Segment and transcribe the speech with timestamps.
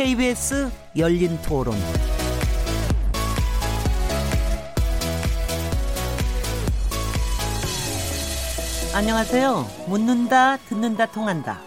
[0.00, 1.76] KBS 열린 토론.
[8.94, 9.66] 안녕하세요.
[9.88, 11.60] 묻는다, 듣는다, 통한다.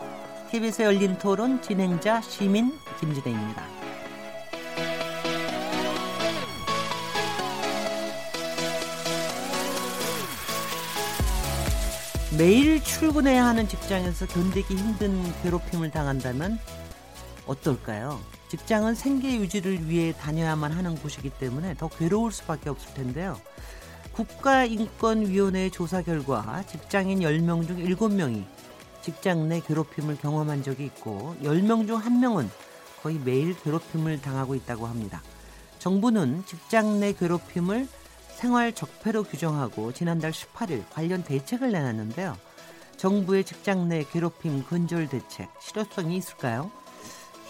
[0.50, 3.68] KBS 열린 토론 진행자 시민 김진혜입니다.
[12.36, 16.58] 매일 출근해야 하는 직장에서 견디기 힘든 괴롭힘을 당한다면
[17.48, 18.20] 어떨까요?
[18.50, 23.40] 직장은 생계 유지를 위해 다녀야만 하는 곳이기 때문에 더 괴로울 수밖에 없을 텐데요.
[24.14, 28.46] 국가인권위원회 조사 결과 직장인 10명 중 7명이
[29.02, 32.48] 직장 내 괴롭힘을 경험한 적이 있고 10명 중 1명은
[33.02, 35.22] 거의 매일 괴롭힘을 당하고 있다고 합니다.
[35.80, 37.88] 정부는 직장 내 괴롭힘을
[38.36, 42.38] 생활 적폐로 규정하고 지난달 18일 관련 대책을 내놨는데요.
[42.98, 46.72] 정부의 직장 내 괴롭힘 근절 대책 실효성이 있을까요?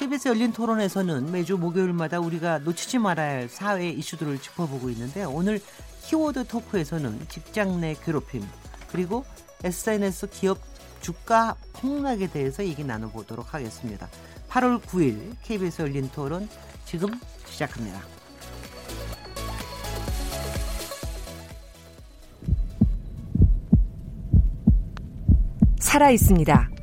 [0.04, 5.62] KBS 열린 토론에서는 매주 목요일마다 우리가 놓치지 말아야 할 사회 이슈들을 짚어보고 있는데 오늘
[6.02, 8.46] 키워드 토크에서는 직장 내 괴롭힘
[8.92, 9.24] 그리고
[9.64, 10.58] SNS 기업
[11.00, 14.10] 주가 폭락에 대해서 얘기 나눠보도록 하겠습니다.
[14.50, 16.50] 8월 9일 KBS 열린 토론
[16.84, 17.10] 지금
[17.46, 18.02] 시작합니다.
[25.80, 26.83] 살아 있습니다.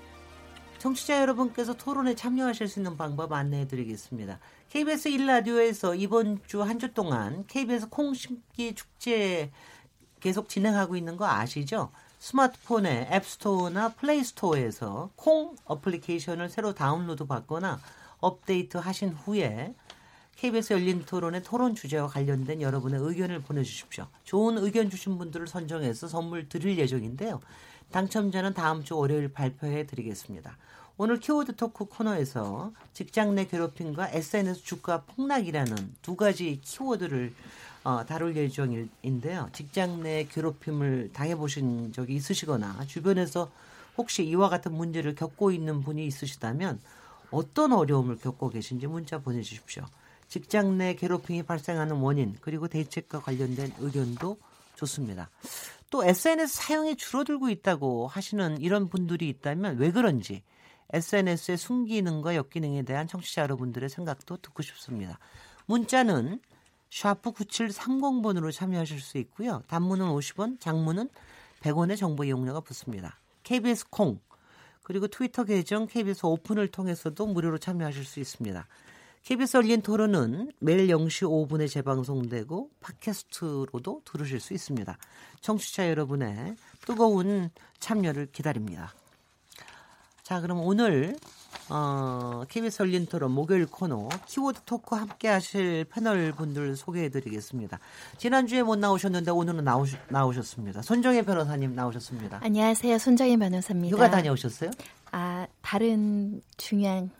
[0.81, 4.39] 청취자 여러분께서 토론에 참여하실 수 있는 방법 안내해 드리겠습니다.
[4.69, 9.51] KBS 1라디오에서 이번 주 한 주 동안 KBS 콩 심기 축제
[10.19, 11.91] 계속 진행하고 있는 거 아시죠?
[12.17, 17.79] 스마트폰의 앱스토어나 플레이스토어에서 콩 어플리케이션을 새로 다운로드 받거나
[18.19, 19.75] 업데이트 하신 후에
[20.37, 24.07] KBS 열린 토론의 토론 주제와 관련된 여러분의 의견을 보내주십시오.
[24.23, 27.39] 좋은 의견 주신 분들을 선정해서 선물 드릴 예정인데요.
[27.91, 30.57] 당첨자는 다음 주 월요일 발표해 드리겠습니다.
[30.97, 37.33] 오늘 키워드 토크 코너에서 직장 내 괴롭힘과 SNS 주가 폭락이라는 두 가지 키워드를
[37.83, 39.49] 어, 다룰 예정인데요.
[39.53, 43.51] 직장 내 괴롭힘을 당해보신 적이 있으시거나 주변에서
[43.97, 46.79] 혹시 이와 같은 문제를 겪고 있는 분이 있으시다면
[47.31, 49.83] 어떤 어려움을 겪고 계신지 문자 보내주십시오.
[50.27, 54.37] 직장 내 괴롭힘이 발생하는 원인 그리고 대책과 관련된 의견도
[54.75, 55.29] 좋습니다.
[55.91, 60.41] 또 SNS 사용이 줄어들고 있다고 하시는 이런 분들이 있다면 왜 그런지
[60.93, 65.19] SNS의 순기능과 역기능에 대한 청취자 여러분들의 생각도 듣고 싶습니다.
[65.65, 66.39] 문자는
[66.89, 69.63] 샤프 9730번으로 참여하실 수 있고요.
[69.67, 71.09] 단문은 50원, 장문은
[71.61, 73.19] 100원의 정보 이용료가 붙습니다.
[73.43, 74.19] KBS 콩
[74.83, 78.65] 그리고 트위터 계정 KBS 오픈을 통해서도 무료로 참여하실 수 있습니다.
[79.23, 84.97] KBS 열린 토론은 매일 0시 5분에 재방송되고 팟캐스트로도 들으실 수 있습니다.
[85.41, 86.55] 청취자 여러분의
[86.85, 87.49] 뜨거운
[87.79, 88.93] 참여를 기다립니다.
[90.23, 91.15] 자, 그럼 오늘
[91.69, 97.79] 어, KBS 열린 토론 목요일 코너 키워드 토크 함께 하실 패널 분들 소개해 드리겠습니다.
[98.17, 100.81] 지난주에 못 나오셨는데 오늘은 나오시, 나오셨습니다.
[100.81, 102.39] 손정혜 변호사님 나오셨습니다.
[102.43, 102.97] 안녕하세요.
[102.97, 103.95] 손정혜 변호사입니다.
[103.95, 104.71] 휴가 다녀오셨어요?
[105.11, 107.11] 아, 다른 중요한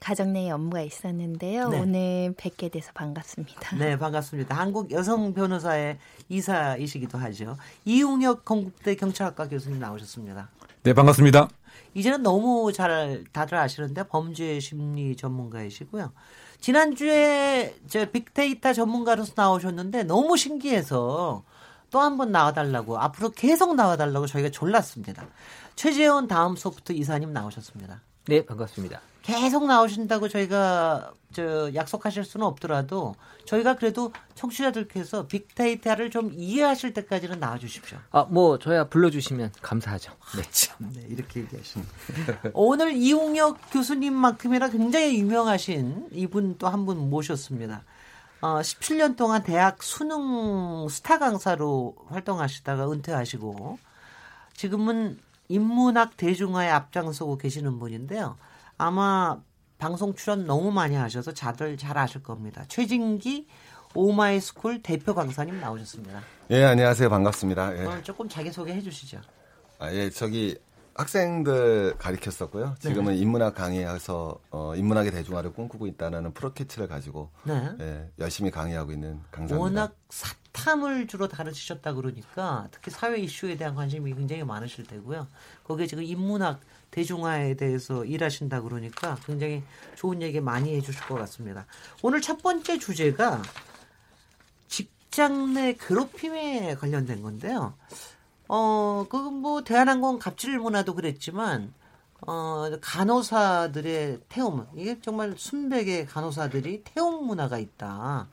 [0.00, 1.70] 가정 내의 업무가 있었는데요.
[1.70, 1.80] 네.
[1.80, 3.74] 오늘 뵙게 돼서 반갑습니다.
[3.78, 4.54] 네, 반갑습니다.
[4.54, 5.96] 한국 여성 변호사의
[6.28, 7.56] 이사이시기도 하죠.
[7.86, 10.50] 이웅혁 건국대 경찰학과 교수님 나오셨습니다.
[10.82, 11.48] 네, 반갑습니다.
[11.94, 16.12] 이제는 너무 잘 다들 아시는데 범죄 심리 전문가이시고요.
[16.60, 21.44] 지난주에 저 빅데이터 전문가로서 나오셨는데 너무 신기해서
[21.90, 25.26] 또 한 번 나와달라고 앞으로 계속 나와달라고 저희가 졸랐습니다.
[25.76, 28.00] 최재원 다음 소프트 이사님 나오셨습니다.
[28.26, 29.00] 네, 반갑습니다.
[29.22, 33.14] 계속 나오신다고 저희가 저 약속하실 수는 없더라도
[33.44, 37.98] 저희가 그래도 청취자들께서 빅데이터를 좀 이해하실 때까지는 나와 주십시오.
[38.10, 40.12] 아, 뭐 저야 불러 주시면 감사하죠.
[40.36, 40.42] 네.
[40.50, 41.86] 참, 네, 이렇게 얘기하시는.
[42.54, 47.84] 오늘 이웅혁 교수님만큼이나 굉장히 유명하신 이분 또 한 분 모셨습니다.
[48.40, 53.78] 어, 17년 동안 대학 수능 스타 강사로 활동하시다가 은퇴하시고
[54.54, 58.36] 지금은 인문학 대중화에 앞장서고 계시는 분인데요.
[58.78, 59.40] 아마
[59.78, 62.64] 방송 출연 너무 많이 하셔서 다들 잘 아실 겁니다.
[62.68, 63.46] 최진기
[63.94, 66.22] 오마이스쿨 대표 강사님 나오셨습니다.
[66.50, 67.10] 예, 안녕하세요.
[67.10, 67.76] 반갑습니다.
[67.76, 68.02] 예.
[68.02, 69.20] 조금 자기소개 해주시죠.
[69.80, 70.56] 아, 예, 저기
[70.94, 72.74] 학생들 가르쳤었고요.
[72.80, 73.20] 지금은 네.
[73.20, 77.70] 인문학 강의해서 어, 인문학의 대중화를 꿈꾸고 있다는 프로젝트를 가지고 네.
[77.80, 79.58] 예, 열심히 강의하고 있는 강사입니다.
[79.58, 85.26] 워낙 사탐을 주로 다루시셨다 그러니까 특히 사회 이슈에 대한 관심이 굉장히 많으실 테고요.
[85.64, 86.60] 거기에 지금 인문학
[86.90, 89.62] 대중화에 대해서 일하신다 그러니까 굉장히
[89.94, 91.66] 좋은 얘기 많이 해주실 것 같습니다.
[92.02, 93.42] 오늘 첫 번째 주제가
[94.68, 97.74] 직장 내 괴롭힘에 관련된 건데요.
[98.52, 101.72] 어, 그 뭐 대한항공 갑질 문화도 그랬지만
[102.26, 108.28] 어, 간호사들의 태움 이게 정말 순백의 간호사들이 태움 문화가 있다.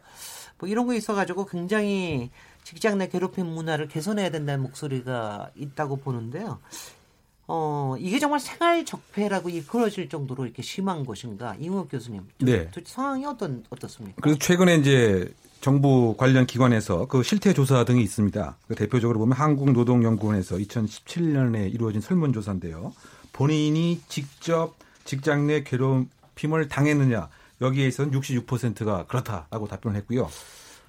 [0.57, 2.31] 뭐 이런 거 있어가지고 굉장히
[2.63, 6.59] 직장 내 괴롭힘 문화를 개선해야 된다는 목소리가 있다고 보는데요.
[7.47, 11.55] 어, 이게 정말 생활 적폐라고 이끌어질 정도로 이렇게 심한 것인가?
[11.55, 12.27] 이웅혁 교수님.
[12.39, 12.69] 네.
[12.85, 14.19] 상황이 어떤, 어떻습니까?
[14.21, 18.57] 그래서 최근에 이제 정부 관련 기관에서 그 실태 조사 등이 있습니다.
[18.67, 22.93] 그 대표적으로 보면 한국노동연구원에서 2017년에 이루어진 설문조사인데요.
[23.33, 27.29] 본인이 직접 직장 내 괴롭힘을 당했느냐
[27.61, 30.29] 여기에서는 66%가 그렇다라고 답변을 했고요.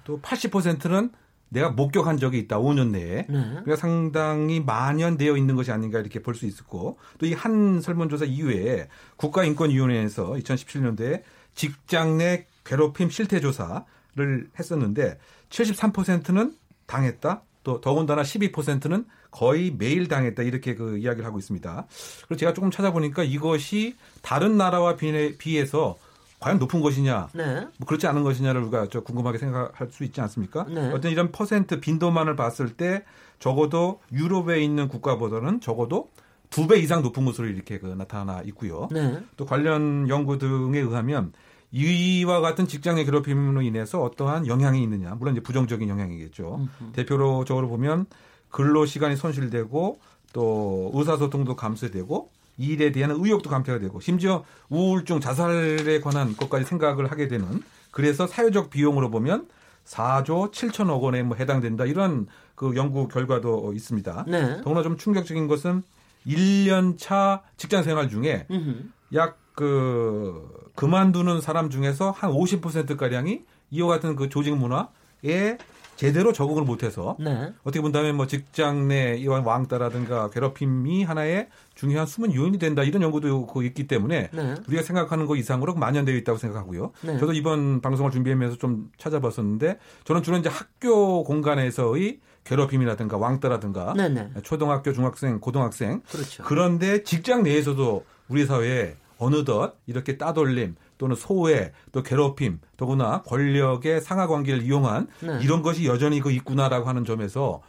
[0.03, 1.11] 또 80%는
[1.51, 2.59] 내가 목격한 적이 있다.
[2.59, 3.25] 5년 내에.
[3.27, 3.27] 네.
[3.27, 8.87] 그러니까 상당히 만연되어 있는 것이 아닌가 이렇게 볼 수 있었고 또 이 한 설문조사 이후에
[9.15, 11.23] 국가인권위원회에서 2017년도에
[11.55, 15.17] 직장 내 괴롭힘 실태조사 를 했었는데
[15.49, 16.55] 73%는
[16.87, 17.43] 당했다.
[17.63, 21.85] 또 더군다나 12%는 거의 매일 당했다 이렇게 그 이야기를 하고 있습니다.
[22.25, 25.97] 그래서 제가 조금 찾아보니까 이것이 다른 나라와 비해서
[26.39, 27.67] 과연 높은 것이냐, 네.
[27.77, 30.65] 뭐 그렇지 않은 것이냐를 우리가 저 궁금하게 생각할 수 있지 않습니까?
[30.69, 30.91] 네.
[30.91, 33.03] 어떤 이런 퍼센트 빈도만을 봤을 때
[33.39, 36.09] 적어도 유럽에 있는 국가보다는 적어도
[36.49, 38.87] 두 배 이상 높은 것으로 이렇게 그 나타나 있고요.
[38.91, 39.21] 네.
[39.37, 41.33] 또 관련 연구 등에 의하면
[41.71, 46.67] 이와 같은 직장의 괴롭힘으로 인해서 어떠한 영향이 있느냐, 물론 이제 부정적인 영향이겠죠.
[46.81, 46.91] 음흠.
[46.93, 48.07] 대표적으로 보면
[48.49, 49.99] 근로 시간이 손실되고
[50.33, 57.27] 또 의사소통도 감소되고 일에 대한 의욕도 감퇴가 되고 심지어 우울증 자살에 관한 것까지 생각을 하게
[57.27, 59.47] 되는 그래서 사회적 비용으로 보면
[59.85, 64.25] 4조 7천억 원에 뭐 해당된다 이런 그 연구 결과도 있습니다.
[64.27, 64.61] 네.
[64.61, 65.83] 더구나 좀 충격적인 것은
[66.27, 68.89] 1년 차 직장 생활 중에 음흠.
[69.15, 73.41] 약 그 그만두는 사람 중에서 한 50% 가량이
[73.71, 75.57] 이와 같은 그 조직 문화에
[75.97, 77.51] 제대로 적응을 못해서 네.
[77.63, 83.47] 어떻게 본다면 뭐 직장 내 이와 왕따라든가 괴롭힘이 하나의 중요한 숨은 요인이 된다 이런 연구도
[83.47, 84.55] 그 있기 때문에 네.
[84.65, 86.93] 우리가 생각하는 것 이상으로 만연되어 있다고 생각하고요.
[87.01, 87.17] 네.
[87.17, 94.29] 저도 이번 방송을 준비하면서 좀 찾아봤었는데 저는 주로 이제 학교 공간에서의 괴롭힘이라든가 왕따라든가 네네.
[94.43, 96.43] 초등학교, 중학생, 고등학생 그렇죠.
[96.45, 104.27] 그런데 직장 내에서도 우리 사회에 어느덧 이렇게 따돌림 또는 소외 또 괴롭힘 더구나 권력의 상하
[104.27, 105.39] 관계를 이용한 네.
[105.41, 107.61] 이런 것이 여전히 그 있구나라고 하는 점에서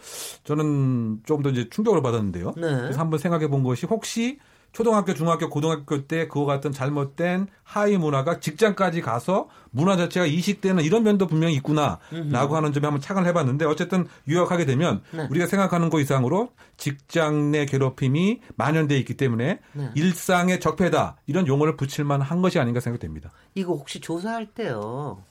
[0.44, 2.54] 저는 조금 더 이제 충격을 받았는데요.
[2.56, 2.62] 네.
[2.62, 4.38] 그래서 한번 생각해 본 것이 혹시
[4.72, 11.02] 초등학교, 중학교, 고등학교 때 그와 같은 잘못된 하위 문화가 직장까지 가서 문화 자체가 이식되는 이런
[11.02, 15.26] 면도 분명히 있구나라고 하는 점에 한번 착안을 해봤는데 어쨌든 유학하게 되면 네.
[15.30, 19.90] 우리가 생각하는 것 이상으로 직장 내 괴롭힘이 만연돼 있기 때문에 네.
[19.94, 23.30] 일상의 적폐다 이런 용어를 붙일 만 한 것이 아닌가 생각됩니다.
[23.54, 25.22] 이거 혹시 조사할 때요.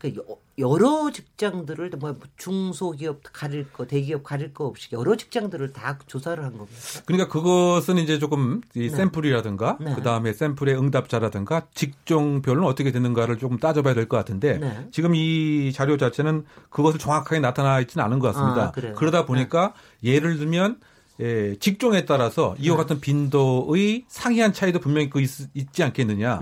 [0.00, 5.98] 그 여- 여러 직장들을 뭐 중소기업 가릴 거, 대기업 가릴 거 없이 여러 직장들을 다
[6.06, 6.78] 조사를 한 겁니다.
[7.04, 8.88] 그러니까 그것은 이제 조금 이 네.
[8.88, 9.94] 샘플이라든가 네.
[9.94, 14.88] 그 다음에 샘플의 응답자라든가 직종별로 어떻게 되는가를 조금 따져봐야 될 것 같은데 네.
[14.90, 18.72] 지금 이 자료 자체는 그것을 정확하게 나타나 있지는 않은 것 같습니다.
[18.74, 18.94] 아?
[18.94, 20.80] 그러다 보니까 예를 들면
[21.20, 22.82] 예, 직종에 따라서 이와 네.
[22.82, 26.38] 같은 빈도의 상이한 차이도 분명히 그 있, 있지 않겠느냐.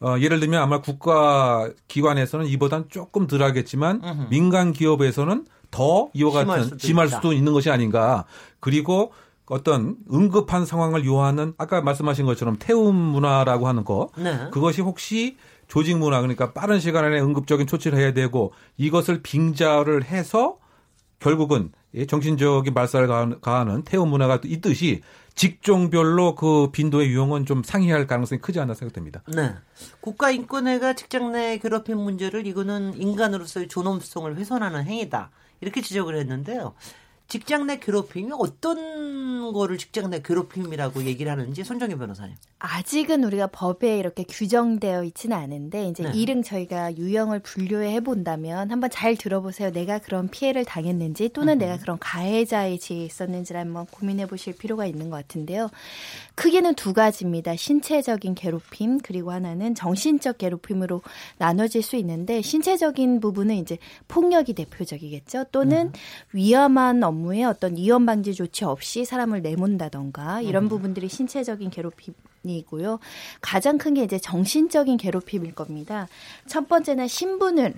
[0.00, 0.06] 네.
[0.08, 4.26] 어, 예를 들면 아마 국가 기관에서는 이보단 조금 덜 하겠지만 음흠.
[4.30, 7.16] 민간 기업에서는 더 이와 같은 수도 심할 있다.
[7.16, 8.24] 수도 있는 것이 아닌가.
[8.60, 9.12] 그리고
[9.46, 14.48] 어떤 응급한 상황을 요하는 아까 말씀하신 것처럼 태움 문화라고 하는 거 네.
[14.52, 15.36] 그것이 혹시
[15.68, 20.56] 조직 문화 그러니까 빠른 시간 안에 응급적인 조치를 해야 되고 이것을 빙자를 해서
[21.18, 23.08] 결국은 이 정신적인 말살을
[23.40, 25.02] 가하는- 태움 문화가 있듯이
[25.40, 29.22] 직종별로 그 빈도의 유형은 좀 상이할 가능성이 크지 않나 생각됩니다.
[29.34, 29.54] 네.
[30.02, 35.30] 국가인권회가 직장 내 괴롭힘 문제를 이거는 인간으로서의 존엄성을 훼손하는 행위다.
[35.62, 36.74] 이렇게 지적을 했는데요.
[37.30, 42.34] 직장 내 괴롭힘이 어떤 거를 직장 내 괴롭힘이라고 얘기를 하는지 손정희 변호사님.
[42.58, 46.12] 아직은 우리가 법에 이렇게 규정되어 있지는 않은데 이제 네.
[46.12, 49.70] 이름 저희가 유형을 분류해 본다면 한번 잘 들어보세요.
[49.70, 55.08] 내가 그런 피해를 당했는지 또는 내가 그런 가해자의 지에 있었는지를 한번 고민해 보실 필요가 있는
[55.08, 55.70] 것 같은데요.
[56.34, 57.54] 크게는 두 가지입니다.
[57.54, 61.02] 신체적인 괴롭힘 그리고 하나는 정신적 괴롭힘으로
[61.38, 65.44] 나눠질 수 있는데 신체적인 부분은 이제 폭력이 대표적이겠죠.
[65.52, 65.92] 또는
[66.32, 73.00] 위험한 업무 에 어떤 위험 방지 조치 없이 사람을 내몬다던가 이런 부분들이 신체적인 괴롭힘 이고요.
[73.42, 76.08] 가장 큰 게 이제 정신적인 괴롭힘일 겁니다.
[76.46, 77.74] 첫 번째는 신분을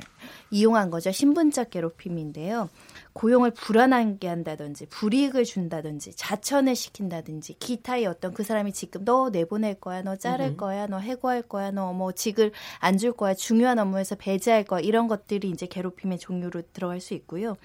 [0.52, 1.10] 이용한 거죠.
[1.10, 2.68] 신분적 괴롭힘인데요.
[3.12, 10.00] 고용을 불안하게 한다든지 불이익을 준다든지 자천을 시킨다든지 기타의 어떤 그 사람이 지금 너 내보낼 거야
[10.02, 10.56] 너 자를 음.
[10.56, 15.08] 거야 너 해고할 거야 너 뭐 직을 안 줄 거야 중요한 업무에서 배제할 거야 이런
[15.08, 17.56] 것들이 이제 괴롭힘의 종류로 들어갈 수 있고요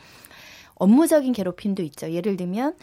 [0.80, 2.76] 업무적인 괴롭힘도 있죠 예를 들면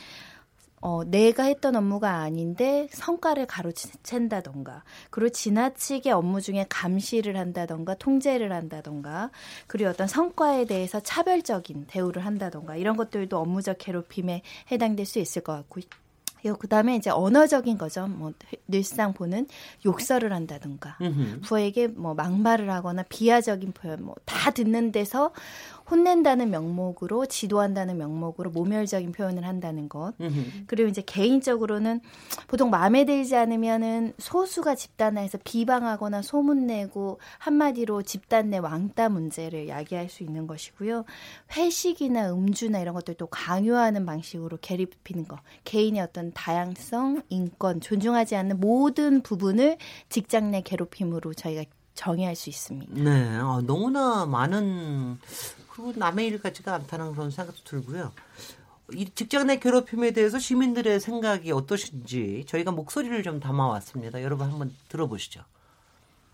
[0.86, 9.30] 어, 내가 했던 업무가 아닌데 성과를 가로챈다던가, 그리고 지나치게 업무 중에 감시를 한다던가, 통제를 한다던가,
[9.66, 15.54] 그리고 어떤 성과에 대해서 차별적인 대우를 한다던가, 이런 것들도 업무적 괴롭힘에 해당될 수 있을 것
[15.54, 15.80] 같고,
[16.58, 18.06] 그 다음에 이제 언어적인 거죠.
[18.06, 18.34] 뭐,
[18.68, 19.46] 늘상 보는
[19.86, 21.40] 욕설을 한다던가, 음흠.
[21.40, 25.32] 부에게 뭐 막말을 하거나 비하적인 표현, 뭐 다 듣는 데서
[25.90, 30.14] 혼낸다는 명목으로 지도한다는 명목으로 모멸적인 표현을 한다는 것.
[30.20, 30.64] 음흠.
[30.66, 32.00] 그리고 이제 개인적으로는
[32.46, 40.22] 보통 마음에 들지 않으면은 소수가 집단화해서 비방하거나 소문내고 한마디로 집단 내 왕따 문제를 야기할 수
[40.22, 41.04] 있는 것이고요.
[41.56, 45.38] 회식이나 음주나 이런 것들 또 강요하는 방식으로 괴롭히는 것.
[45.64, 49.76] 개인의 어떤 다양성, 인권, 존중하지 않는 모든 부분을
[50.08, 52.92] 직장 내 괴롭힘으로 저희가 정의할 수 있습니다.
[52.94, 55.18] 네, 어, 너무나 많은
[55.70, 58.12] 그리고 남의 일 같지가 않다는 그런 생각도 들고요.
[58.92, 64.22] 이 직장 내 괴롭힘에 대해서 시민들의 생각이 어떠신지 저희가 목소리를 좀 담아왔습니다.
[64.22, 65.42] 여러분 한번 들어보시죠.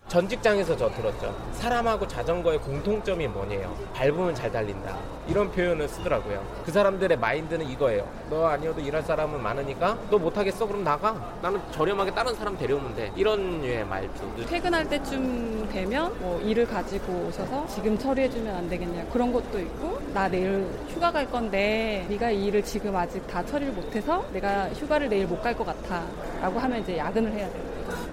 [0.07, 1.33] 전 직장에서 저 들었죠.
[1.53, 3.73] 사람하고 자전거의 공통점이 뭐냐요?
[3.93, 4.97] 밟으면 잘 달린다.
[5.29, 6.43] 이런 표현을 쓰더라고요.
[6.65, 8.05] 그 사람들의 마인드는 이거예요.
[8.29, 10.67] 너 아니어도 일할 사람은 많으니까 너 못하겠어?
[10.67, 11.33] 그럼 나가.
[11.41, 13.09] 나는 저렴하게 다른 사람 데려오면 돼.
[13.15, 14.45] 이런 류의 말투.
[14.49, 20.27] 퇴근할 때쯤 되면 뭐 일을 가지고 오셔서 지금 처리해주면 안 되겠냐 그런 것도 있고 나
[20.27, 25.25] 내일 휴가 갈 건데 네가 이 일을 지금 아직 다 처리를 못해서 내가 휴가를 내일
[25.25, 26.03] 못 갈 것 같아
[26.41, 27.63] 라고 하면 이제 야근을 해야 돼요.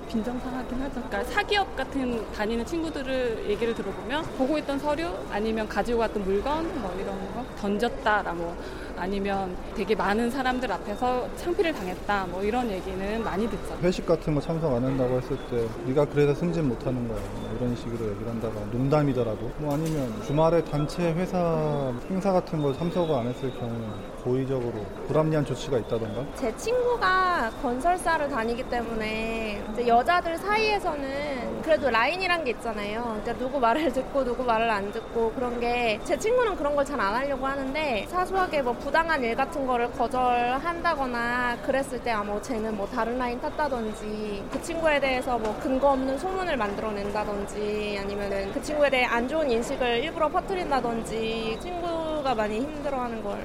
[0.08, 1.02] 빈정상하긴 하죠.
[1.08, 6.92] 그러니까 사기업 같은 다니는 친구들을 얘기를 들어보면 보고 있던 서류 아니면 가지고 갔던 물건 뭐
[7.00, 8.56] 이런 거 던졌다라 뭐
[8.96, 13.76] 아니면 되게 많은 사람들 앞에서 창피를 당했다 뭐 이런 얘기는 많이 듣죠.
[13.82, 17.56] 회식 같은 거 참석 안 한다고 했을 때 네가 그래서 승진 못 하는 거야 뭐
[17.56, 23.26] 이런 식으로 얘기를 한다가 농담이더라도 뭐 아니면 주말에 단체 회사 행사 같은 거 참석을 안
[23.28, 23.88] 했을 경우에
[24.24, 32.44] 고의적으로 불합리한 조치가 있다던가 제 친구가 건설사를 다니기 때문에 이제 여 자들 사이에서는 그래도 라인이란
[32.44, 33.02] 게 있잖아요.
[33.22, 36.98] 그러니까 누구 말을 듣고 누구 말을 안 듣고 그런 게 제 친구는 그런 걸 잘
[37.00, 42.86] 안 하려고 하는데 사소하게 뭐 부당한 일 같은 거를 거절한다거나 그랬을 때 아뭐 쟤는 뭐
[42.86, 49.04] 다른 라인 탔다든지 그 친구에 대해서 뭐 근거 없는 소문을 만들어낸다든지 아니면은 그 친구에 대해
[49.04, 53.38] 안 좋은 인식을 일부러 퍼뜨린다든지 친구가 많이 힘들어하는 걸.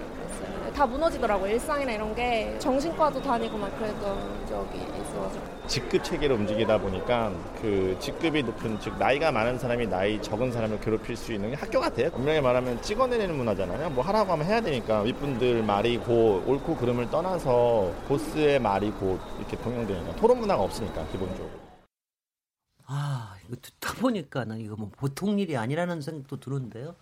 [0.73, 1.51] 다 무너지더라고요.
[1.51, 5.67] 일상이나 이런 게 정신과도 다니고 막 그랬던 적이 있어가지고.
[5.67, 11.15] 직급 체계로 움직이다 보니까 그 직급이 높은 즉 나이가 많은 사람이 나이 적은 사람을 괴롭힐
[11.15, 12.09] 수 있는 게 학교 같아요.
[12.11, 13.91] 분명히 말하면 찍어내는 문화잖아요.
[13.91, 19.55] 뭐 하라고 하면 해야 되니까 윗분들 말이 고 옳고 그름을 떠나서 보스의 말이 고 이렇게
[19.57, 21.51] 통용되니까 토론 문화가 없으니까 기본적으로.
[22.85, 26.95] 아, 이거 듣다 보니까 는 이거 뭐 보통 일이 아니라는 생각도 드는데요.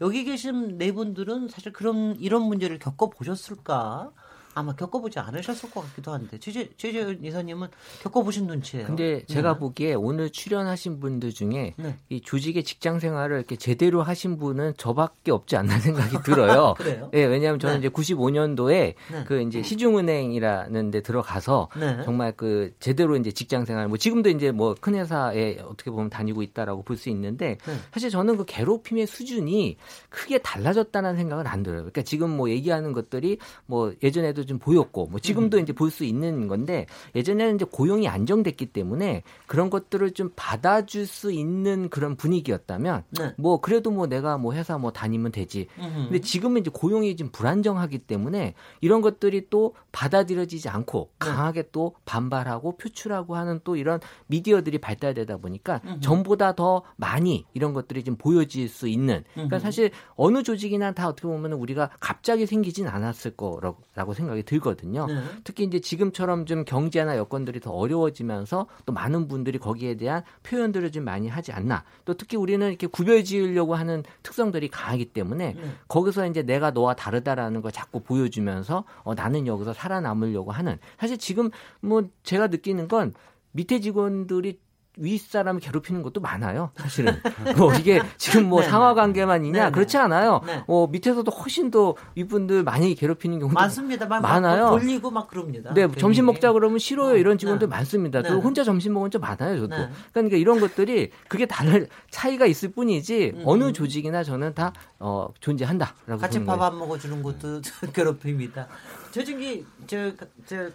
[0.00, 4.12] 여기 계신 네 분들은 사실 그런 이런 문제를 겪어 보셨을까?
[4.58, 7.68] 아마 겪어보지 않으셨을 것 같기도 한데 최재 최재 이사님은
[8.02, 8.86] 겪어보신 눈치예요.
[8.86, 9.58] 근데 제가 네.
[9.58, 11.96] 보기에 오늘 출연하신 분들 중에 네.
[12.08, 16.74] 이 조직의 직장 생활을 이렇게 제대로 하신 분은 저밖에 없지 않나 생각이 들어요.
[16.76, 17.10] 그래요?
[17.14, 17.86] 예, 왜냐하면 저는 네.
[17.86, 19.24] 이제 95년도에 네.
[19.26, 22.02] 그 이제 시중은행이라는 데 들어가서 네.
[22.04, 26.42] 정말 그 제대로 이제 직장 생활 뭐 지금도 이제 뭐 큰 회사에 어떻게 보면 다니고
[26.42, 27.74] 있다라고 볼 수 있는데 네.
[27.92, 29.76] 사실 저는 그 괴롭힘의 수준이
[30.08, 31.80] 크게 달라졌다는 생각은 안 들어요.
[31.82, 35.62] 그러니까 지금 뭐 얘기하는 것들이 뭐 예전에도 좀 보였고 뭐 지금도 음.
[35.62, 41.30] 이제 볼 수 있는 건데 예전에는 이제 고용이 안정됐기 때문에 그런 것들을 좀 받아줄 수
[41.32, 43.34] 있는 그런 분위기였다면 네.
[43.38, 45.66] 뭐 그래도 뭐 내가 뭐 회사 뭐 다니면 되지.
[45.78, 45.94] 음흠.
[45.94, 51.16] 근데 지금은 이제 고용이 좀 불안정하기 때문에 이런 것들이 또 받아들여지지 않고 네.
[51.18, 56.00] 강하게 또 반발하고 표출하고 하는 또 이런 미디어들이 발달되다 보니까 음흠.
[56.00, 59.58] 전보다 더 많이 이런 것들이 좀 보여질 수 있는 그러니까.
[59.58, 65.06] 사실 어느 조직이나 다 어떻게 보면 우리가 갑자기 생기진 않았을 거라고 생각 이 들거든요.
[65.06, 65.22] 네.
[65.44, 71.04] 특히 이제 지금처럼 좀 경제나 여건들이 더 어려워지면서 또 많은 분들이 거기에 대한 표현들을 좀
[71.04, 71.84] 많이 하지 않나.
[72.04, 75.62] 또 특히 우리는 이렇게 구별 지으려고 하는 특성들이 강하기 때문에 네.
[75.88, 81.50] 거기서 이제 내가 너와 다르다라는 걸 자꾸 보여주면서 어, 나는 여기서 살아남으려고 하는 사실 지금
[81.80, 83.14] 뭐 제가 느끼는 건
[83.52, 84.58] 밑에 직원들이
[84.98, 86.70] 윗사람을 괴롭히는 것도 많아요.
[86.76, 87.14] 사실은.
[87.56, 88.94] 뭐 이게 지금 뭐 네, 상하 네.
[89.00, 90.02] 관계만이냐 네, 그렇지 네.
[90.02, 90.40] 않아요.
[90.46, 90.64] 네.
[90.66, 94.06] 어, 밑에서도 훨씬 더 윗분들 많이 괴롭히는 경우도 많습니다.
[94.06, 94.64] 막, 많아요.
[94.64, 95.72] 막 돌리고 막 그럽니다.
[95.74, 95.96] 네, 괜히.
[95.98, 97.16] 점심 먹자 그러면 싫어요.
[97.16, 97.76] 이런 직원들 네.
[97.76, 98.22] 많습니다.
[98.22, 98.28] 네.
[98.28, 99.76] 저 혼자 점심 먹은 적 많아요, 저도.
[99.76, 99.88] 네.
[100.12, 103.42] 그러니까 이런 것들이 그게 다른 차이가 있을 뿐이지 음.
[103.46, 106.60] 어느 조직이나 저는 다 어, 존재한다라고 같이 밥.
[106.60, 107.60] 안 먹어 주는 것도
[107.94, 108.66] 괴롭힘이다.
[109.12, 110.12] 조진기 저,
[110.44, 110.70] 저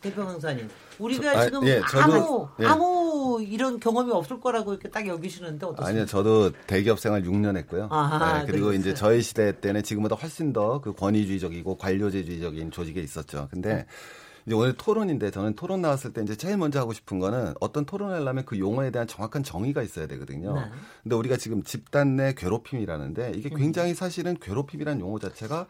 [0.00, 2.66] 대표 강사님, 우리가 저- 아, 지금 예, 저도- 아무 예.
[2.66, 5.86] 아무 이런 경험이 없을 거라고 이렇게 딱 여기시는데 어떻습니까?
[5.88, 7.88] 아니요, 저도 대기업 생활 6년 했고요.
[7.90, 8.72] 아하, 네, 그리고.
[8.72, 13.48] 이제 저희 시대 때는 지금보다 훨씬 더 그 권위주의적이고 관료제주의적인 조직에 있었죠.
[13.50, 13.86] 근데
[14.46, 18.14] 이제 오늘 토론인데 저는 토론 나왔을 때 이제 제일 먼저 하고 싶은 거는 어떤 토론을
[18.14, 20.54] 하려면 그 용어에 대한 정확한 정의가 있어야 되거든요.
[20.54, 20.60] 네.
[21.02, 23.56] 근데 우리가 지금 집단 내 괴롭힘이라는데 이게 음.
[23.56, 25.66] 굉장히 사실은 괴롭힘이라는 용어 자체가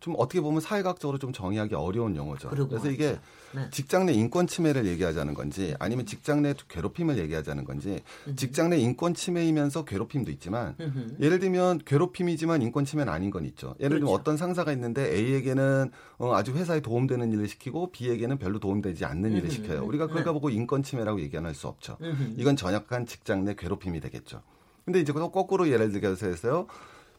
[0.00, 2.50] 좀 어떻게 보면 사회학적으로 좀 정의하기 어려운 용어죠.
[2.50, 3.18] 그래서 이게
[3.54, 3.68] 네.
[3.70, 8.02] 직장 내 인권 침해를 얘기하자는 건지 아니면 직장 내 괴롭힘을 얘기하자는 건지
[8.36, 11.16] 직장 내 인권 침해이면서 괴롭힘도 있지만 음흠.
[11.20, 13.76] 예를 들면 괴롭힘이지만 인권 침해는 아닌 건 있죠.
[13.80, 14.14] 예를 들면 그렇죠.
[14.20, 19.50] 어떤 상사가 있는데 A에게는 어, 아주 회사에 도움되는 일을 시키고 B에게는 별로 도움되지 않는 일을.
[19.50, 19.84] 시켜요.
[19.84, 20.32] 우리가 그걸 네.
[20.32, 21.96] 보고 인권 침해라고 얘기할 수 없죠.
[22.36, 24.42] 이건 전역한 직장 내 괴롭힘이 되겠죠.
[24.84, 26.66] 근데 이제 또 거꾸로 예를 들어서 해서요.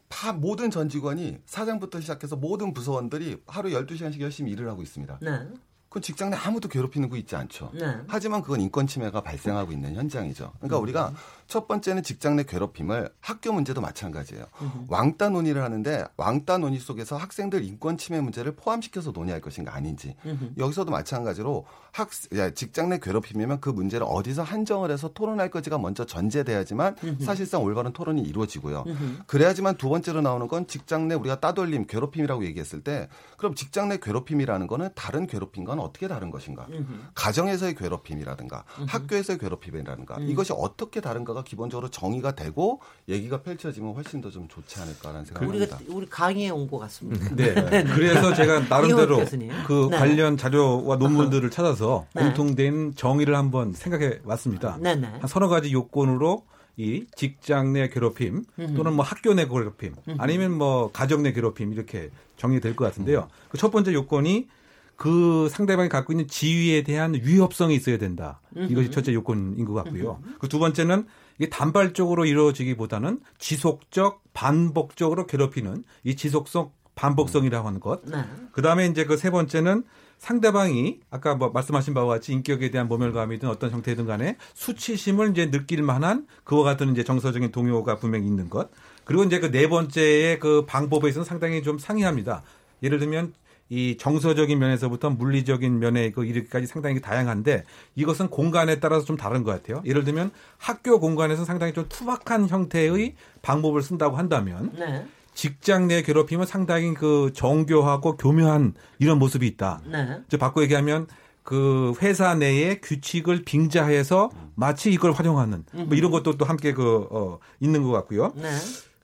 [0.08, 5.18] 다 모든 전 직원이 사장부터 시작해서 모든 부서원들이 하루 12시간씩 열심히 일을 하고 있습니다.
[5.22, 5.48] 네.
[5.88, 7.70] 그건 직장 내 아무도 괴롭히는 거 있지 않죠.
[7.74, 7.98] 네.
[8.06, 10.44] 하지만 그건 인권 침해가 발생하고 있는 현장이죠.
[10.44, 10.58] 음.
[10.58, 11.14] 그러니까 우리가
[11.46, 14.46] 첫 번째는 직장 내 괴롭힘을 학교 문제도 마찬가지예요.
[14.62, 14.86] 음.
[14.88, 20.54] 왕따 논의를 하는데 왕따 논의 속에서 학생들 인권 침해 문제를 포함시켜서 논의할 것인가 아닌지 음흠.
[20.58, 26.04] 여기서도 마찬가지로 학 야, 직장 내 괴롭힘이면 그 문제를 어디서 한정을 해서 토론할 것이가 먼저
[26.04, 28.84] 전제돼야지만 사실상 올바른 토론이 이루어지고요.
[29.26, 33.98] 그래야지만 두 번째로 나오는 건 직장 내 우리가 따돌림, 괴롭힘이라고 얘기했을 때 그럼 직장 내
[33.98, 36.66] 괴롭힘이라는 거는 다른 괴롭힘과는 어떻게 다른 것인가?
[37.14, 44.30] 가정에서의 괴롭힘이라든가 학교에서의 괴롭힘이라든가 이것이 어떻게 다른가 가 기본적으로 정의가 되고 얘기가 펼쳐지면 훨씬 더
[44.30, 45.76] 좀 좋지 않을까라는 생각입니다.
[45.76, 47.34] 우리가 우리 강의에 온 것 같습니다.
[47.36, 47.52] 네.
[47.94, 49.18] 그래서 제가 나름대로.
[49.66, 49.96] 그 네.
[49.98, 52.22] 관련 자료와 논문들을 찾아서 네.
[52.22, 54.78] 공통된 정의를 한번 생각해 왔습니다.
[54.80, 55.06] 네네.
[55.06, 56.44] 한 서너 가지 요건으로
[56.78, 58.44] 이 직장 내 괴롭힘
[58.76, 63.28] 또는 뭐 학교 내 괴롭힘 아니면 뭐 가정 내 괴롭힘 이렇게 정리될 것 같은데요.
[63.50, 64.48] 그 첫 번째 요건이
[64.96, 68.40] 그 상대방이 갖고 있는 지위에 대한 위협성이 있어야 된다.
[68.56, 70.20] 이것이 첫째 요건인 것 같고요.
[70.38, 71.06] 그 두 번째는
[71.38, 78.02] 이게 단발적으로 이루어지기보다는 지속적 반복적으로 괴롭히는 이 지속성 반복성이라고 하는 것.
[78.06, 78.24] 네.
[78.52, 79.84] 그 다음에 이제 그 세 번째는
[80.18, 85.82] 상대방이 아까 뭐 말씀하신 바와 같이 인격에 대한 모멸감이든 어떤 형태든 간에 수치심을 이제 느낄
[85.82, 88.70] 만한 그와 같은 이제 정서적인 동요가 분명히 있는 것.
[89.04, 92.42] 그리고 이제 그 네 번째의 그 방법에 있어서는 상당히 좀 상이합니다.
[92.82, 93.34] 예를 들면
[93.68, 97.64] 이 정서적인 면에서부터 물리적인 면에 그 이르기까지 상당히 다양한데
[97.96, 99.82] 이것은 공간에 따라서 좀 다른 것 같아요.
[99.84, 105.06] 예를 들면 학교 공간에서 상당히 좀 투박한 형태의 방법을 쓴다고 한다면 네.
[105.34, 109.82] 직장 내 괴롭힘은 상당히 그 정교하고 교묘한 이런 모습이 있다.
[109.86, 110.20] 네.
[110.28, 111.06] 저 바꿔 얘기하면
[111.42, 117.38] 그 회사 내의 규칙을 빙자해서 마치 이걸 활용하는 뭐 이런 것도 또 함께 그 어,
[117.60, 118.32] 있는 것 같고요.
[118.36, 118.50] 네.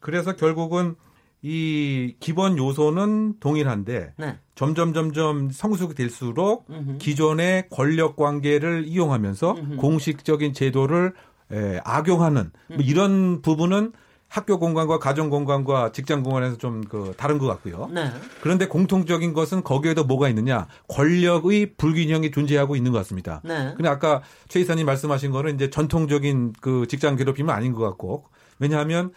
[0.01, 0.97] 그래서 결국은
[1.43, 4.39] 이 기본 요소는 동일한데 네.
[4.55, 6.99] 점점 점점 성숙이 될수록 음흠.
[6.99, 11.15] 기존의 권력 관계를 이용하면서 공식적인 제도를
[11.51, 13.93] 에, 악용하는 뭐 이런 부분은
[14.29, 17.91] 학교 공간과 가정 공간과 직장 공간에서 좀 그 다른 것 같고요.
[17.93, 18.11] 네.
[18.41, 20.69] 그런데 공통적인 것은 거기에도 뭐가 있느냐?
[20.89, 23.43] 권력의 불균형이 존재하고 있는 것 같습니다.
[23.45, 23.75] 네.
[23.77, 28.25] 근데 아까 최 이사님 말씀하신 거는 이제 전통적인 그 직장 괴롭힘은 아닌 것 같고
[28.59, 29.13] 왜냐하면 이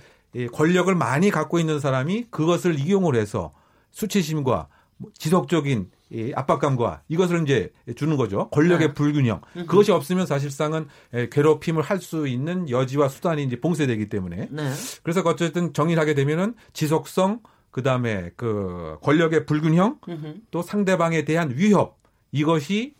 [0.52, 3.54] 권력을 많이 갖고 있는 사람이 그것을 이용을 해서
[3.92, 4.68] 수치심과
[4.98, 8.50] 뭐 지속적인 이 압박감과 이것을 이제 주는 거죠.
[8.52, 8.94] 권력의 네.
[8.94, 9.42] 불균형.
[9.54, 14.72] 그것이 없으면 사실상은 에, 괴롭힘을 할 수 있는 여지와 수단이 이제 봉쇄되기 때문에 네.
[15.02, 17.40] 그래서 어쨌든 정의를 하게 되면은 지속성
[17.72, 20.00] 그 다음에 그 권력의 불균형.
[20.52, 21.98] 또 상대방에 대한 위협
[22.32, 22.94] 이것이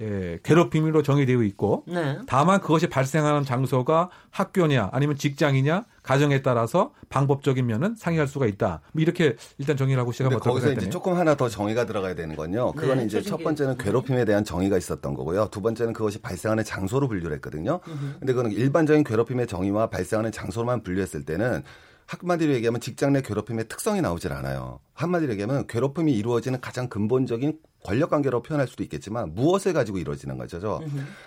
[0.00, 2.18] 예, 괴롭힘으로 정의되어 있고 네.
[2.26, 8.80] 다만 그것이 발생하는 장소가 학교냐 아니면 직장이냐 가정에 따라서 방법적인 면은 상이할 수가 있다.
[8.92, 10.88] 뭐 이렇게 일단 정의를 하고 시작하면 어떨까 거기서 이제.
[10.88, 12.72] 조금 하나 더 정의가 들어가야 되는 건요.
[12.72, 15.48] 그거는 네, 이제 첫 번째는 괴롭힘에 대한 정의가 있었던 거고요.
[15.50, 17.80] 두 번째는 그것이 발생하는 장소로 분류를 했거든요.
[18.20, 21.62] 근데 그거는 일반적인 괴롭힘의 정의와 발생하는 장소로만 분류했을 때는
[22.06, 24.80] 한마디로 얘기하면 직장 내 괴롭힘의 특성이 나오질 않아요.
[24.94, 30.80] 한마디로 얘기하면 괴롭힘이 이루어지는 가장 근본적인 권력 관계로 표현할 수도 있겠지만 무엇을 가지고 이루어지는 거죠.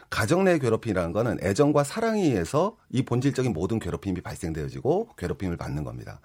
[0.10, 6.20] 가정 내 괴롭힘이라는 거는 애정과 사랑에 의해서 이 본질적인 모든 괴롭힘이 발생되어지고 괴롭힘을 받는 겁니다.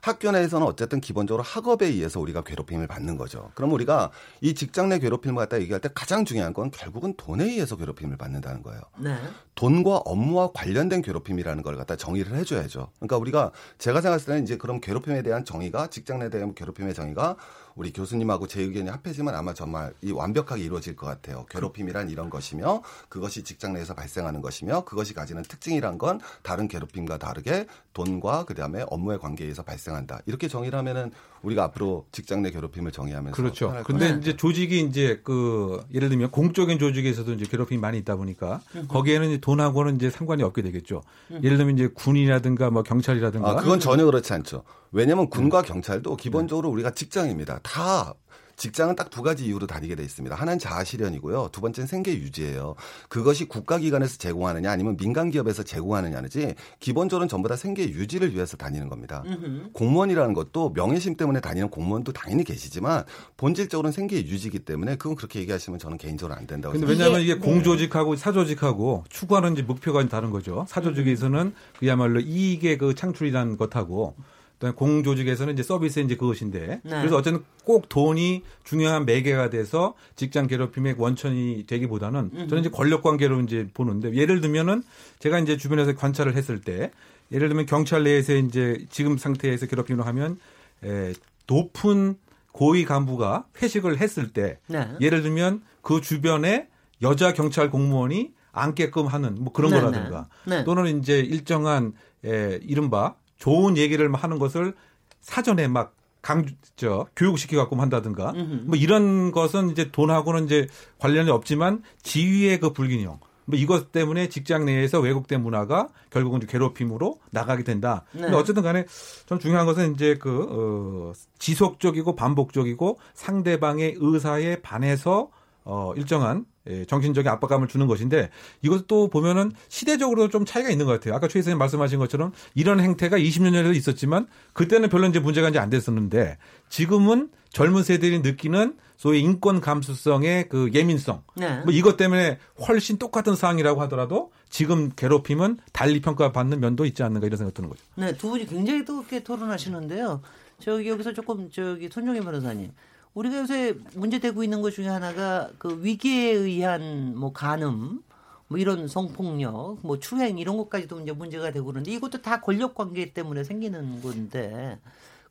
[0.00, 3.50] 학교 내에서는 어쨌든 기본적으로 학업에 의해서 우리가 괴롭힘을 받는 거죠.
[3.54, 4.10] 그럼 우리가
[4.40, 8.62] 이 직장 내 괴롭힘을 갖다 얘기할 때 가장 중요한 건 결국은 돈에 의해서 괴롭힘을 받는다는
[8.62, 8.80] 거예요.
[8.98, 9.16] 네.
[9.54, 12.90] 돈과 업무와 관련된 괴롭힘이라는 걸 갖다 정의를 해줘야죠.
[12.96, 17.36] 그러니까 우리가 제가 생각했을 때는 이제 그럼 괴롭힘에 대한 정의가 직장 내에 대한 괴롭힘의 정의가
[17.78, 21.46] 우리 교수님하고 제 의견이 합해지면 아마 정말 이 완벽하게 이루어질 것 같아요.
[21.48, 27.66] 괴롭힘이란 이런 것이며 그것이 직장 내에서 발생하는 것이며 그것이 가지는 특징이란 건 다른 괴롭힘과 다르게
[27.92, 30.22] 돈과 그다음에 업무의 관계에서 발생한다.
[30.26, 33.74] 이렇게 정의를 하면은 우리가 앞으로 직장 내 괴롭힘을 정의하면서 그렇죠.
[33.84, 34.16] 근데.
[34.18, 39.38] 이제 조직이 이제 그 예를 들면 공적인 조직에서도 이제 괴롭힘이 많이 있다 보니까 거기에는 이제
[39.38, 41.02] 돈하고는 이제 상관이 없게 되겠죠.
[41.42, 44.64] 예를 들면 이제 군이라든가 뭐 경찰이라든가 아, 그건 전혀 그렇지 않죠.
[44.92, 47.60] 왜냐하면 군과 경찰도 기본적으로 우리가 직장입니다.
[47.62, 48.14] 다
[48.58, 50.36] 직장은 딱 두 가지 이유로 다니게 돼 있습니다.
[50.36, 51.48] 하나는 자아 실현이고요.
[51.50, 52.74] 두 번째는 생계 유지예요.
[53.08, 59.24] 그것이 국가기관에서 제공하느냐 아니면 민간 기업에서 제공하느냐지 기본적으로는 전부 다 생계 유지를 위해서 다니는 겁니다.
[59.72, 63.04] 공무원이라는 것도 명예심 때문에 다니는 공무원도 당연히 계시지만
[63.38, 67.18] 본질적으로는 생계 유지이기 때문에 그건 그렇게 얘기하시면 저는 개인적으로 안 된다고 근데 생각합니다.
[67.18, 70.66] 왜냐하면 이게 공조직하고 사조직하고 추구하는 목표가 다른 거죠.
[70.68, 74.14] 사조직에서는 그야말로 이익의 그 창출이라는 것하고
[74.58, 76.90] 그다음에 공조직에서는 이제 서비스의 이제 그것인데 네.
[76.90, 83.40] 그래서 어쨌든 꼭 돈이 중요한 매개가 돼서 직장 괴롭힘의 원천이 되기보다는 저는 이제 권력 관계로
[83.40, 84.82] 이제 보는데 예를 들면은
[85.20, 86.90] 제가 이제 주변에서 관찰을 했을 때
[87.30, 90.38] 예를 들면 경찰 내에서 이제 지금 상태에서 괴롭힘을 하면
[90.84, 91.12] 에,
[91.46, 92.16] 높은
[92.52, 94.88] 고위 간부가 회식을 했을 때 네.
[95.00, 96.68] 예를 들면 그 주변에
[97.02, 100.58] 여자 경찰 공무원이 앉게끔 하는 뭐 그런 네, 거라든가 네.
[100.58, 100.64] 네.
[100.64, 101.92] 또는 이제 일정한
[102.24, 104.74] 에, 이른바 좋은 얘기를 하는 것을
[105.20, 108.32] 사전에 막 강조, 저, 교육시켜 갖고 한다든가
[108.64, 110.66] 뭐 이런 것은 이제 돈하고는 이제
[110.98, 117.18] 관련이 없지만 지위의 그 불균형 뭐 이것 때문에 직장 내에서 왜곡된 문화가 결국은 이제 괴롭힘으로
[117.30, 118.04] 나가게 된다.
[118.12, 118.36] 근데 네.
[118.36, 118.84] 어쨌든 간에
[119.24, 125.30] 전 중요한 것은 이제 그, 어, 지속적이고 반복적이고 상대방의 의사에 반해서
[125.64, 126.44] 어, 일정한 예,
[126.86, 128.30] 정신적인 압박감을 주는 것인데
[128.62, 131.14] 이것도 보면은 시대적으로 좀 차이가 있는 것 같아요.
[131.14, 135.58] 아까 최 선생님 말씀하신 것처럼 이런 행태가 20년 전에도 있었지만 그때는 별로 이제 문제가 이제
[135.58, 141.60] 안 됐었는데 지금은 젊은 세대들이 느끼는 소위 인권 감수성의 그 예민성 네.
[141.60, 147.36] 뭐 이것 때문에 훨씬 똑같은 사항이라고 하더라도 지금 괴롭힘은 달리 평가받는 면도 있지 않는가 이런
[147.36, 147.82] 생각 드는 거죠.
[147.94, 150.20] 네, 두 분이 굉장히 뜨겁게 토론하시는데요.
[150.58, 152.72] 저기 여기서 조금 저기 손종희 변호사님,
[153.18, 158.00] 우리가 요새 문제되고 있는 것 중에 하나가 그 위기에 의한 뭐 간음,
[158.46, 163.12] 뭐 이런 성폭력, 뭐 추행 이런 것까지도 이제 문제가 되고 그러는데 이것도 다 권력 관계
[163.12, 164.78] 때문에 생기는 건데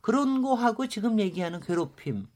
[0.01, 2.27] 그런 거하고 지금 얘기하는 괴롭힘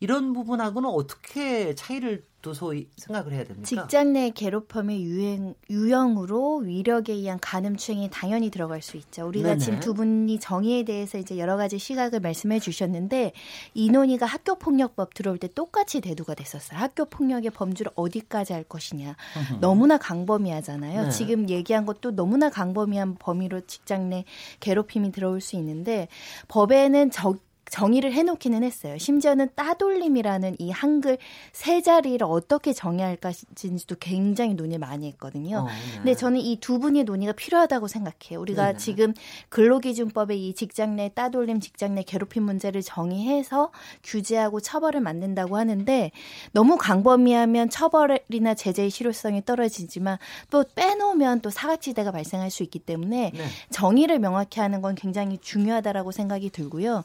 [0.00, 3.66] 이런 부분하고는 어떻게 차이를 둬서 생각을 해야 됩니까?
[3.66, 9.26] 직장 내 괴롭힘의 유행, 유형으로 위력에 의한 간음 추행이 당연히 들어갈 수 있죠.
[9.26, 9.58] 우리가 네네.
[9.58, 13.32] 지금 두 분이 정의에 대해서 이제 여러 가지 시각을 말씀해 주셨는데
[13.74, 16.78] 이 논의가 학교 폭력법 들어올 때 똑같이 대두가 됐었어요.
[16.78, 19.16] 학교 폭력의 범주를 어디까지 할 것이냐.
[19.60, 21.02] 너무나 강범위하잖아요.
[21.04, 21.10] 네.
[21.10, 24.24] 지금 얘기한 것도 너무나 강범위한 범위로 직장 내
[24.60, 26.06] 괴롭힘이 들어올 수 있는데
[26.46, 28.98] 법에는 적 정의를 해놓기는 했어요.
[28.98, 31.18] 심지어는 따돌림이라는 이 한글
[31.52, 35.58] 세 자리를 어떻게 정의할까지도 굉장히 논의를 많이 했거든요.
[35.58, 35.72] 어, 네.
[35.96, 38.40] 근데 저는 이 두 분의 논의가 필요하다고 생각해요.
[38.40, 38.78] 우리가 네네.
[38.78, 39.14] 지금
[39.48, 43.70] 근로기준법의 이 직장 내 따돌림, 직장 내 괴롭힘 문제를 정의해서
[44.04, 46.10] 규제하고 처벌을 만든다고 하는데
[46.52, 50.18] 너무 강범위하면 처벌이나 제재의 실효성이 떨어지지만
[50.50, 53.44] 또 빼놓으면 또 사각지대가 발생할 수 있기 때문에 네.
[53.70, 57.04] 정의를 명확히 하는 건 굉장히 중요하다라고 생각이 들고요.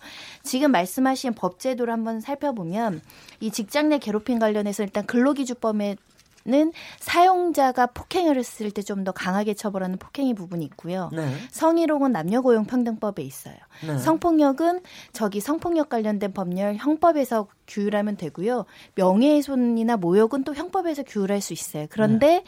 [0.54, 3.02] 지금 말씀하신 법제도를 한번 살펴보면
[3.40, 5.96] 이 직장 내 괴롭힘 관련해서 일단 근로기준법에
[6.46, 11.10] 는 사용자가 폭행을 했을 때 좀 더 강하게 처벌하는 폭행의 부분이 있고요.
[11.14, 11.34] 네.
[11.52, 13.56] 성희롱은 남녀고용평등법에 있어요.
[13.86, 13.98] 네.
[13.98, 14.82] 성폭력은
[15.14, 18.66] 저기 성폭력 관련된 법률 형법에서 규율하면 되고요.
[18.96, 21.88] 명예훼손이나 모욕은 또 형법에서 규율할 수 있어요.
[21.90, 22.44] 그런데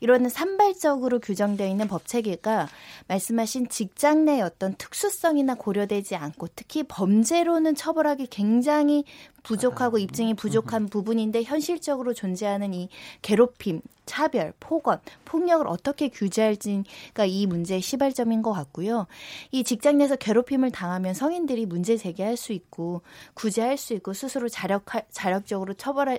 [0.00, 2.68] 이런 산발적으로 규정되어 있는 법 체계가
[3.08, 9.04] 말씀하신 직장 내 어떤 특수성이나 고려되지 않고 특히 범죄로는 처벌하기 굉장히
[9.42, 12.88] 부족하고 입증이 부족한 부분인데 현실적으로 존재하는 이
[13.22, 19.06] 괴롭힘, 차별, 폭언, 폭력을 어떻게 규제할지가 이 문제의 시발점인 것 같고요.
[19.52, 23.02] 이 직장 내에서 괴롭힘을 당하면 성인들이 문제 제기할 수 있고
[23.34, 26.18] 구제할 수 있고 스스로 자력 자력적으로 처벌할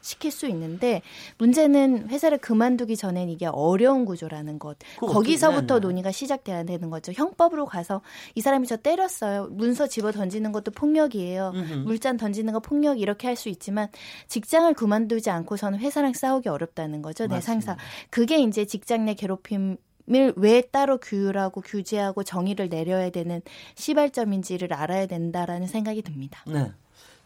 [0.00, 1.02] 시킬 수 있는데
[1.38, 4.76] 문제는 회사를 그만두기 전엔 이게 어려운 구조라는 것.
[4.98, 5.86] 거기서부터 네, 네.
[5.86, 7.12] 논의가 시작돼야 되는 거죠.
[7.12, 8.00] 형법으로 가서
[8.36, 9.48] 이 사람이 저 때렸어요.
[9.50, 11.52] 문서 집어 던지는 것도 폭력이에요.
[11.54, 11.74] 음흠.
[11.84, 13.88] 물잔 던지는 거 폭력 이렇게 할 수 있지만
[14.28, 17.26] 직장을 그만두지 않고서는 회사랑 싸우기 어렵다는 거죠.
[17.26, 17.76] 내 상사.
[18.10, 19.78] 그게 이제 직장 내 괴롭힘
[20.12, 23.40] 을왜 따로 규율하고 규제하고 정의를 내려야 되는
[23.76, 26.42] 시발점인지를 알아야 된다라는 생각이 듭니다.
[26.46, 26.72] 네.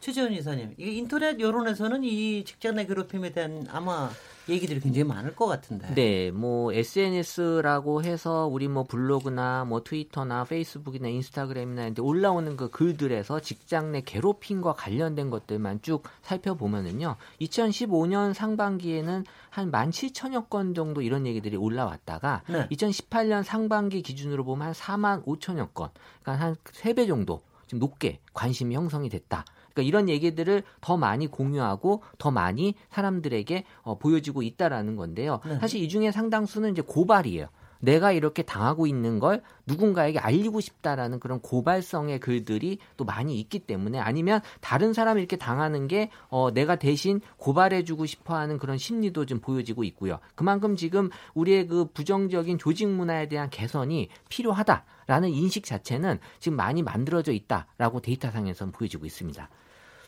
[0.04, 4.10] 최재원 이사님, 이게 인터넷 여론에서는 이 직장 내 괴롭힘에 대한 아마
[4.50, 5.94] 얘기들이 굉장히 많을 것 같은데.
[5.94, 13.40] 네, 뭐 SNS라고 해서 우리 뭐 블로그나 뭐 트위터나 페이스북이나 인스타그램이나 이제 올라오는 그 글들에서
[13.40, 17.16] 직장 내 괴롭힘과 관련된 것들만 쭉 살펴보면은요.
[17.40, 22.68] 2015년 상반기에는 한 17,000여 건 정도 이런 얘기들이 올라왔다가 네.
[22.68, 25.88] 2018년 상반기 기준으로 보면 한 4만 5천여 건,
[26.20, 29.46] 그러니까 한 3배 정도 좀 높게 관심이 형성이 됐다.
[29.74, 35.40] 그러니까 이런 얘기들을 더 많이 공유하고 더 많이 사람들에게 어, 보여지고 있다라는 건데요.
[35.44, 35.58] 네.
[35.58, 37.48] 사실 이 중에 상당수는 이제 고발이에요.
[37.80, 43.98] 내가 이렇게 당하고 있는 걸 누군가에게 알리고 싶다라는 그런 고발성의 글들이 또 많이 있기 때문에
[43.98, 49.84] 아니면 다른 사람이 이렇게 당하는 게 어, 내가 대신 고발해주고 싶어하는 그런 심리도 좀 보여지고
[49.84, 50.18] 있고요.
[50.34, 57.32] 그만큼 지금 우리의 그 부정적인 조직 문화에 대한 개선이 필요하다라는 인식 자체는 지금 많이 만들어져
[57.32, 59.48] 있다라고 데이터상에서는 보여지고 있습니다.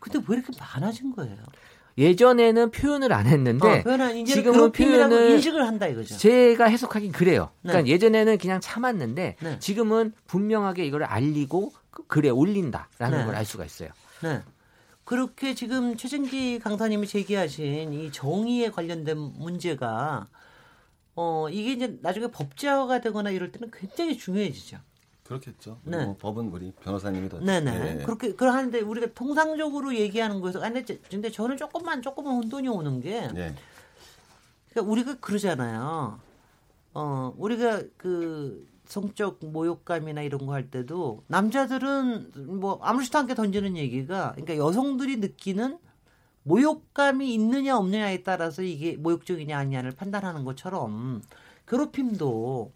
[0.00, 1.37] 근데 왜 이렇게 많아진 거예요?
[1.98, 6.16] 예전에는 표현을 안 했는데 어, 지금은 표현을 인식을 한다 이거죠.
[6.18, 7.50] 제가 해석하긴 그래요.
[7.62, 7.90] 그러니까 네.
[7.90, 9.59] 예전에는 그냥 참았는데 네.
[9.59, 13.24] 지금은 분명하게 이걸 알리고 그- 글에 올린다라는 네.
[13.24, 13.88] 걸알 수가 있어요.
[14.22, 14.42] 네.
[15.04, 20.26] 그렇게 지금 최진기 강사님이 제기하신 이 정의에 관련된 문제가
[21.14, 24.76] 어 이게 이제 나중에 법제화가 되거나 이럴 때는 굉장히 중요해지죠.
[25.26, 25.78] 그렇겠죠.
[25.84, 26.04] 네.
[26.04, 27.94] 뭐 법은 우리 변호사님이 더 네네.
[27.94, 28.04] 네.
[28.04, 33.28] 그렇게 그러는데 우리가 통상적으로 얘기하는 거에서 아, 저- 근데 저는 조금만 조금만 혼돈이 오는 게
[33.32, 33.54] 네.
[34.70, 36.20] 그러니까 우리가 그러잖아요.
[36.94, 44.32] 어, 우리가 그 성적 모욕감이나 이런 거 할 때도 남자들은 뭐 아무렇지도 않게 던지는 얘기가
[44.36, 45.78] 그러니까 여성들이 느끼는
[46.44, 51.20] 모욕감이 있느냐 없느냐에 따라서 이게 모욕적이냐 아니냐를 판단하는 것처럼
[51.66, 52.70] 괴롭힘도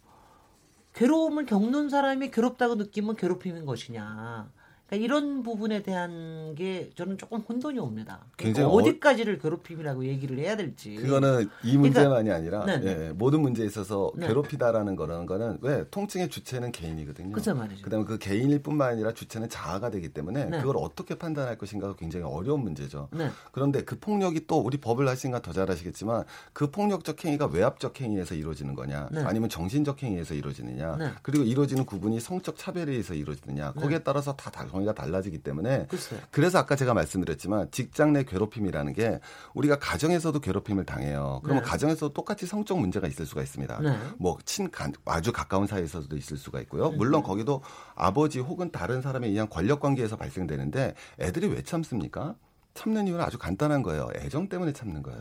[0.94, 4.50] 괴로움을 겪는 사람이 괴롭다고 느끼면 괴롭힘인 것이냐.
[4.90, 8.24] 그러니까 이런 부분에 대한 게 저는 조금 혼돈이 옵니다.
[8.36, 10.96] 그러니까 굉장히 어- 어디까지를 괴롭힘이라고 얘기를 해야 될지.
[10.96, 13.06] 그거는 이 문제만이 아니라 네, 네.
[13.06, 14.26] 예, 모든 문제에 있어서 네.
[14.26, 17.32] 괴롭히다라는 거라는 거는 왜 통증의 주체는 개인이거든요.
[17.32, 17.82] 그죠 말이죠.
[17.84, 20.58] 그다음에 그 개인일 뿐만 아니라 주체는 자아가 되기 때문에 네.
[20.60, 23.08] 그걸 어떻게 판단할 것인가가 굉장히 어려운 문제죠.
[23.12, 23.30] 네.
[23.52, 26.22] 그런데 그 폭력이 또 우리 법을 하신가 더 잘 아시겠지만
[26.52, 29.20] 그 폭력적 행위가 외압적 행위에서 이루어지는 거냐 네.
[29.24, 31.10] 아니면 정신적 행위에서 이루어지느냐 네.
[31.22, 34.50] 그리고 이루어지는 구분이 성적 차별에 의해서 이루어지느냐 거기에 따라서 다
[34.80, 36.20] 정의가 달라지기 때문에 글쎄요.
[36.30, 39.20] 그래서 아까 제가 말씀드렸지만 직장 내 괴롭힘이라는 게
[39.54, 41.40] 우리가 가정에서도 괴롭힘을 당해요.
[41.42, 41.70] 그러면 네.
[41.70, 43.80] 가정에서도 똑같이 성적 문제가 있을 수가 있습니다.
[43.80, 43.98] 네.
[44.18, 44.70] 뭐친
[45.04, 46.90] 아주 가까운 사이에서도 있을 수가 있고요.
[46.90, 47.62] 물론 거기도
[47.94, 52.34] 아버지 혹은 다른 사람에 의한 권력 관계에서 발생되는데 애들이 왜 참습니까?
[52.80, 54.08] 참는 이유는 아주 간단한 거예요.
[54.16, 55.20] 애정 때문에 참는 거예요.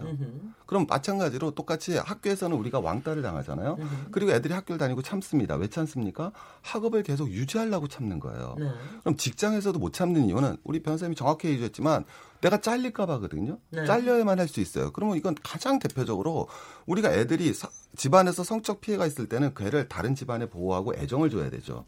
[0.65, 3.77] 그럼 마찬가지로 똑같이 학교에서는 우리가 왕따를 당하잖아요.
[4.11, 5.55] 그리고 애들이 학교를 다니고 참습니다.
[5.55, 6.31] 왜 참습니까?
[6.61, 8.55] 학업을 계속 유지하려고 참는 거예요.
[8.57, 8.71] 네.
[9.01, 12.05] 그럼 직장에서도 못 참는 이유는 우리 변호사님이 정확히 얘기해 주셨지만
[12.41, 13.57] 내가 잘릴까 봐거든요.
[13.69, 13.85] 네.
[13.85, 14.91] 잘려야만 할 수 있어요.
[14.91, 16.47] 그러면 이건 가장 대표적으로
[16.85, 21.49] 우리가 애들이 사- 집안에서 성적 피해가 있을 때는 그 애를 다른 집안에 보호하고 애정을 줘야
[21.49, 21.85] 되죠.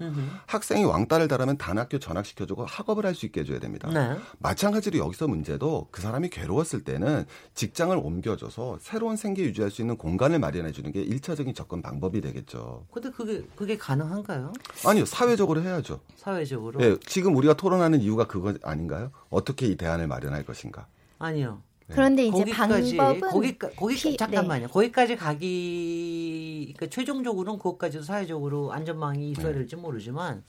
[0.47, 3.89] 학생이 왕따를 달하면 단학교 전학시켜주고 학업을 할 수 있게 해줘야 됩니다.
[3.89, 4.17] 네.
[4.39, 10.39] 마찬가지로 여기서 문제도 그 사람이 괴로웠을 때는 직장을 옮겨줘서 새로운 생계 유지할 수 있는 공간을
[10.39, 12.85] 마련해 주는 게 일차적인 접근 방법이 되겠죠.
[12.91, 14.53] 근데 그게 그게 가능한가요?
[14.85, 15.99] 아니요, 사회적으로 해야죠.
[16.15, 16.81] 사회적으로?
[16.83, 19.11] 예, 지금 우리가 토론하는 이유가 그거 아닌가요?
[19.31, 20.85] 어떻게 이 대안을 마련할 것인가?
[21.17, 21.61] 아니요.
[21.87, 24.67] 그런데 이제 거기까지 방법은 거기까 거기 피- 잠깐만요.
[24.69, 29.53] 거기까지 가기 그러니까 최종적으로는 그것까지도 사회적으로 안전망이 있어야 네.
[29.53, 30.43] 될지 모르지만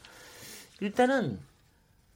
[0.80, 1.40] 일단은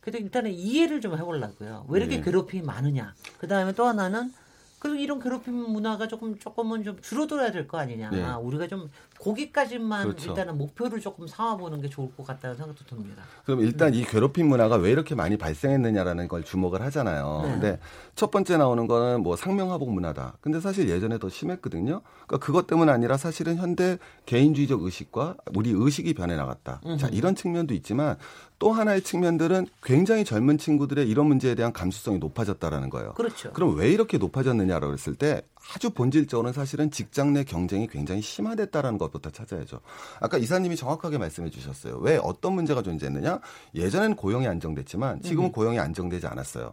[0.01, 1.87] 그래도 일단은 이해를 좀 해보려고요.
[1.89, 2.23] 왜 이렇게 네.
[2.23, 3.15] 괴롭힘이 많으냐.
[3.39, 4.33] 그 다음에 또 하나는
[4.79, 8.11] 그리고 이런 괴롭힘 문화가 조금 조금은 좀 줄어들어야 될 거 아니냐.
[8.11, 8.23] 네.
[8.35, 8.89] 우리가 좀
[9.21, 10.31] 거기까지만 그렇죠.
[10.31, 13.23] 일단은 목표를 조금 삼아보는 게 좋을 것 같다는 생각도 듭니다.
[13.45, 17.41] 그럼 일단 이 괴롭힘 문화가 왜 이렇게 많이 발생했느냐라는 걸 주목을 하잖아요.
[17.45, 17.51] 네.
[17.51, 17.79] 근데
[18.15, 20.39] 첫 번째 나오는 거는 뭐 상명하복 문화다.
[20.41, 22.03] 근데 사실 예전에 더 심했거든요.
[22.27, 26.81] 그러니까 그것 때문 아니라 사실은 현대 개인주의적 의식과 우리 의식이 변해 나갔다.
[26.99, 28.17] 자, 이런 측면도 있지만
[28.59, 33.13] 또 하나의 측면들은 굉장히 젊은 친구들의 이런 문제에 대한 감수성이 높아졌다라는 거예요.
[33.15, 33.53] 그렇죠.
[33.53, 35.43] 그럼 왜 이렇게 높아졌느냐라고 했을 때
[35.75, 39.81] 아주 본질적으로는 사실은 직장 내 경쟁이 굉장히 심화됐다라는 것부터 찾아야죠.
[40.21, 41.99] 아까 이사님이 정확하게 말씀해 주셨어요.
[41.99, 43.41] 왜 어떤 문제가 존재했느냐?
[43.75, 45.53] 예전에는 고용이 안정됐지만 지금은 음.
[45.53, 46.73] 고용이 안정되지 않았어요.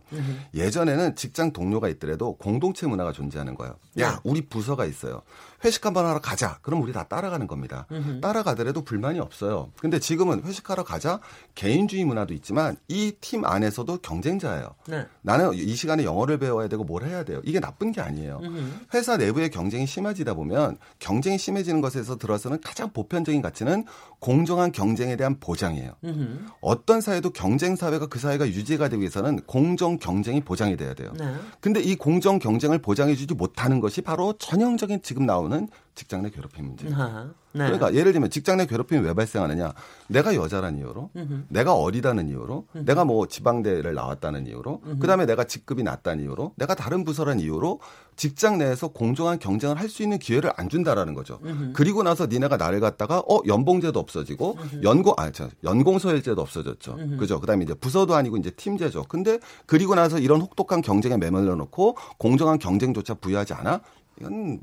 [0.53, 3.75] 예전에는 직장 동료가 있더라도 공동체 문화가 존재하는 거예요.
[3.99, 4.17] 야, 네.
[4.23, 5.21] 우리 부서가 있어요.
[5.63, 6.60] 회식 한번 하러 가자.
[6.62, 7.86] 그럼 우리 다 따라가는 겁니다.
[7.91, 8.21] 음흠.
[8.21, 9.71] 따라가더라도 불만이 없어요.
[9.80, 11.19] 근데 지금은 회식하러 가자.
[11.56, 14.76] 개인주의 문화도 있지만 이 팀 안에서도 경쟁자예요.
[14.88, 15.06] 네.
[15.21, 17.41] 나는 이 시간에 영어를 배워야 되고 뭘 해야 돼요.
[17.45, 18.39] 이게 나쁜 게 아니에요.
[18.43, 18.62] 음흠.
[18.93, 23.86] 회사 내부의 경쟁이 심해지다 보면 경쟁이 심해지는 것에서 들어서는 가장 보편적인 가치는
[24.19, 25.93] 공정한 경쟁에 대한 보장이에요.
[26.04, 26.39] 음흠.
[26.62, 31.13] 어떤 사회도 경쟁 사회가 그 사회가 유지가 되기 위해서는 공정 경쟁이 보장이 돼야 돼요.
[31.17, 31.36] 네.
[31.60, 35.52] 근데 이 공정 경쟁을 보장해 주지 못하는 것이 바로 전형적인 지금 나오는
[35.95, 36.87] 직장 내 괴롭힘 문제.
[36.91, 37.29] 아하.
[37.55, 37.65] 네.
[37.65, 39.73] 그러니까 예를 들면 직장 내 괴롭힘이 왜 발생하느냐?
[40.07, 41.43] 내가 여자라는 이유로, 음흠.
[41.49, 47.03] 내가 어리다는 이유로, 내가 뭐 지방대를 나왔다는 이유로, 그다음에 내가 직급이 낮다는 이유로, 내가 다른
[47.03, 47.79] 부서라는 이유로
[48.15, 51.39] 직장 내에서 공정한 경쟁을 할 수 있는 기회를 안 준다라는 거죠.
[51.73, 56.97] 그리고 나서 니네가 나를 갖다가 어 연봉제도 없어지고 연공 아 저, 연공서열제도 없어졌죠.
[57.19, 57.39] 그죠?
[57.39, 59.03] 그다음에 이제 부서도 아니고 이제 팀제죠.
[59.07, 59.37] 근데
[59.67, 63.81] 그리고 나서 이런 혹독한 경쟁에 매몰려 놓고 공정한 경쟁조차 부여하지 않아?
[64.19, 64.61] 이건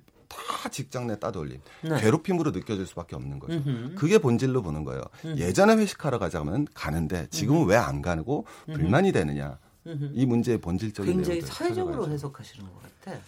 [0.48, 2.00] 다 직장 내 따돌림, 네.
[2.00, 3.54] 괴롭힘으로 느껴질 수밖에 없는 거죠.
[3.54, 3.94] 음흠.
[3.96, 5.02] 그게 본질로 보는 거예요.
[5.24, 9.58] 예전에 회식하러 가자면 가는데 지금은 왜 안 가고 불만이 되느냐?
[9.86, 10.10] 음흠.
[10.12, 12.12] 이 문제의 본질적인 굉장히 사회적으로 찾아가야죠.
[12.12, 13.18] 해석하시는 것 같아.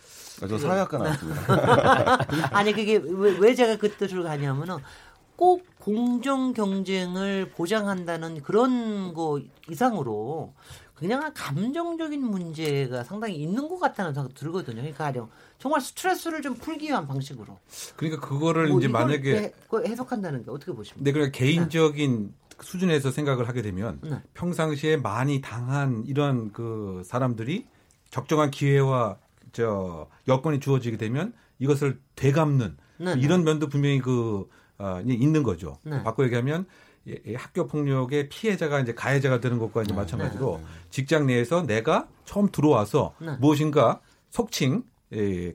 [0.42, 2.18] 아, 저 사회학과 나왔습니다.
[2.56, 4.76] 아니 그게 왜, 왜 제가 그 뜻을 가냐면은
[5.36, 10.52] 꼭 공정 경쟁을 보장한다는 그런 거 이상으로
[10.94, 14.76] 그냥 감정적인 문제가 상당히 있는 것 같다는 생각 들거든요.
[14.76, 15.28] 그러니까 가령
[15.62, 17.56] 정말 스트레스를 좀 풀기 위한 방식으로.
[17.94, 21.04] 그러니까 그거를 뭐 이제 만약에 해, 그걸 해석한다는 게 어떻게 보십니까?
[21.04, 24.20] 네, 그러니까 개인적인 수준에서 생각을 하게 되면 네.
[24.34, 27.68] 평상시에 많이 당한 이런 그 사람들이
[28.10, 29.18] 적정한 기회와
[29.52, 33.20] 저 여건이 주어지게 되면 이것을 되갚는 네, 네.
[33.20, 34.48] 이런 면도 분명히 그
[34.78, 35.78] 아, 있는 거죠.
[35.84, 36.02] 네.
[36.02, 36.66] 바꿔 얘기하면
[37.06, 42.50] 예, 예, 학교 폭력의 피해자가 이제 가해자가 되는 것과 이제 마찬가지로 직장 내에서 내가 처음
[42.50, 43.36] 들어와서 네.
[43.38, 44.91] 무엇인가 속칭 예,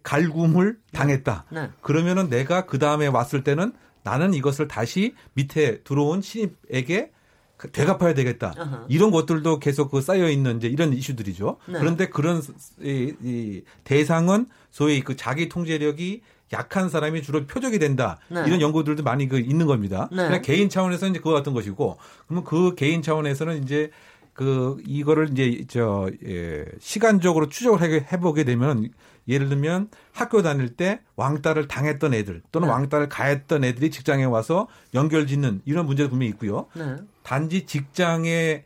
[0.03, 1.45] 갈굼을 당했다.
[1.51, 1.69] 네.
[1.81, 7.11] 그러면은 내가 그 다음에 왔을 때는 나는 이것을 다시 밑에 들어온 신입에게
[7.57, 8.53] 그 되갚아야 되겠다.
[8.57, 8.85] 아하.
[8.87, 11.57] 이런 것들도 계속 그 쌓여 있는 이제 이런 이슈들이죠.
[11.67, 11.79] 네.
[11.79, 12.41] 그런데 그런
[12.81, 16.21] 이, 이 대상은 소위 그 자기 통제력이
[16.53, 18.19] 약한 사람이 주로 표적이 된다.
[18.29, 18.43] 네.
[18.45, 20.07] 이런 연구들도 많이 그 있는 겁니다.
[20.11, 20.27] 네.
[20.27, 23.89] 그냥 개인 차원에서 이제 그거 같은 것이고, 그러면 그 개인 차원에서는 이제
[24.33, 28.87] 그 이거를 이제 저 예, 시간적으로 추적을 해- 해보게 되면
[29.27, 32.73] 예를 들면 학교 다닐 때 왕따를 당했던 애들 또는 네.
[32.73, 36.67] 왕따를 가했던 애들이 직장에 와서 연결 짓는 이런 문제도 분명히 있고요.
[36.75, 36.95] 네.
[37.23, 38.63] 단지 직장에로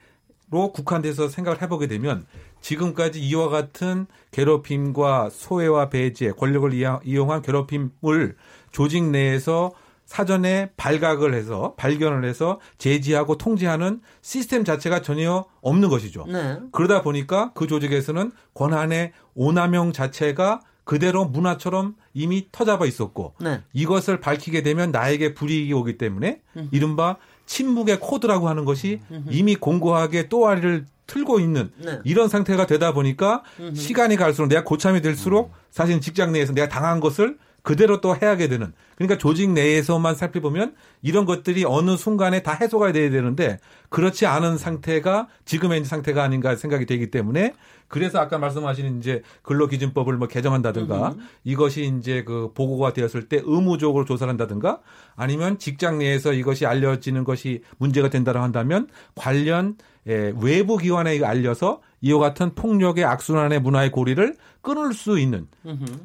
[0.74, 2.26] 국한돼서 생각을 해보게 되면
[2.62, 6.72] 지금까지 이와 같은 괴롭힘과 소외와 배제, 권력을
[7.04, 8.36] 이용한 괴롭힘을
[8.72, 9.72] 조직 내에서
[10.12, 16.26] 사전에 발각을 해서 발견을 해서 제지하고 통제하는 시스템 자체가 전혀 없는 것이죠.
[16.28, 16.60] 네.
[16.74, 23.62] 그러다 보니까 그 조직에서는 권한의 오남용 자체가 그대로 문화처럼 이미 터잡아 있었고 네.
[23.72, 30.88] 이것을 밝히게 되면 나에게 불이익이 오기 때문에 이른바 침묵의 코드라고 하는 것이 이미 공고하게 또아리를
[31.08, 32.00] 틀고 있는 네.
[32.04, 33.44] 이런 상태가 되다 보니까
[33.74, 38.74] 시간이 갈수록 내가 고참이 될수록 사실 직장 내에서 내가 당한 것을 그대로 또 해야게 되는.
[38.96, 45.28] 그러니까 조직 내에서만 살펴보면 이런 것들이 어느 순간에 다 해소가 돼야 되는데 그렇지 않은 상태가
[45.46, 47.54] 지금의 상태가 아닌가 생각이 되기 때문에
[47.88, 54.30] 그래서 아까 말씀하신 이제 근로기준법을 뭐 개정한다든가 이것이 이제 그 보고가 되었을 때 의무적으로 조사를
[54.30, 54.80] 한다든가
[55.16, 59.76] 아니면 직장 내에서 이것이 알려지는 것이 문제가 된다고 한다면 관련
[60.08, 65.48] 예, 외부 기관에 알려서 이와 같은 폭력의 악순환의 문화의 고리를 끊을 수 있는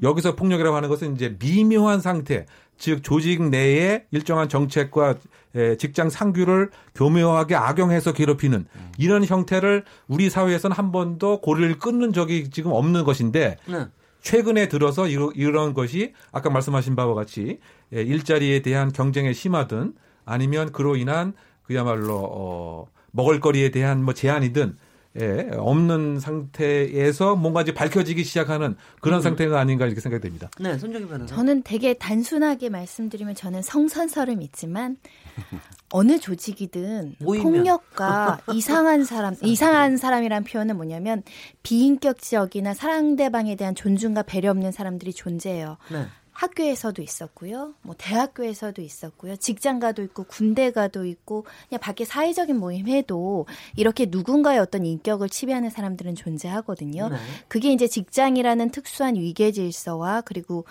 [0.03, 2.47] 여기서 폭력이라고 하는 것은 이제 미묘한 상태
[2.79, 5.15] 즉 조직 내에 일정한 정책과
[5.55, 8.67] 에, 직장 상규를 교묘하게 악용해서 괴롭히는
[8.99, 13.87] 이런 형태를 우리 사회에서는 한 번도 고리를 끊는 적이 지금 없는 것인데 네.
[14.21, 17.59] 최근에 들어서 이러- 이런 것이 아까 말씀하신 바와 같이
[17.95, 19.95] 예, 일자리에 대한 경쟁의 심하든
[20.27, 21.33] 아니면 그로 인한
[21.63, 24.77] 그야말로 어, 먹을거리에 대한 뭐 제한이든
[25.21, 30.51] 예, 없는 상태에서 뭔가 이제 밝혀지기 시작하는 그런 상태가 아닌가 이렇게 생각됩니다.
[30.61, 31.35] 네, 손정희 변호사.
[31.35, 34.97] 저는 되게 단순하게 말씀드리면 저는 성선설은 있지만
[35.91, 37.43] 어느 조직이든 모이면.
[37.43, 41.23] 폭력과 이상한 사람, 이상한 사람이란 표현은 뭐냐면
[41.63, 45.79] 비인격적이나 상대방에 대한 존중과 배려 없는 사람들이 존재해요.
[45.91, 46.07] 네.
[46.37, 47.75] 학교에서도 있었고요.
[47.81, 49.37] 뭐 대학교에서도 있었고요.
[49.37, 56.15] 직장가도 있고 군대가도 있고 그냥 밖에 사회적인 모임 해도 이렇게 누군가의 어떤 인격을 치배하는 사람들은
[56.15, 57.09] 존재하거든요.
[57.09, 57.17] 네.
[57.49, 60.67] 그게 이제 직장이라는 특수한 위계 질서와 그리고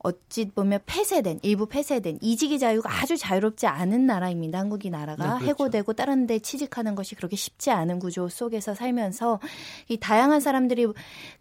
[0.00, 4.58] 어찌 보면 폐쇄된 일부 폐쇄된 이직의 자유가 아주 자유롭지 않은 나라입니다.
[4.58, 5.46] 한국이 나라가 네, 그렇죠.
[5.46, 9.40] 해고되고 다른 데 취직하는 것이 그렇게 쉽지 않은 구조 속에서 살면서
[9.88, 10.86] 이 다양한 사람들이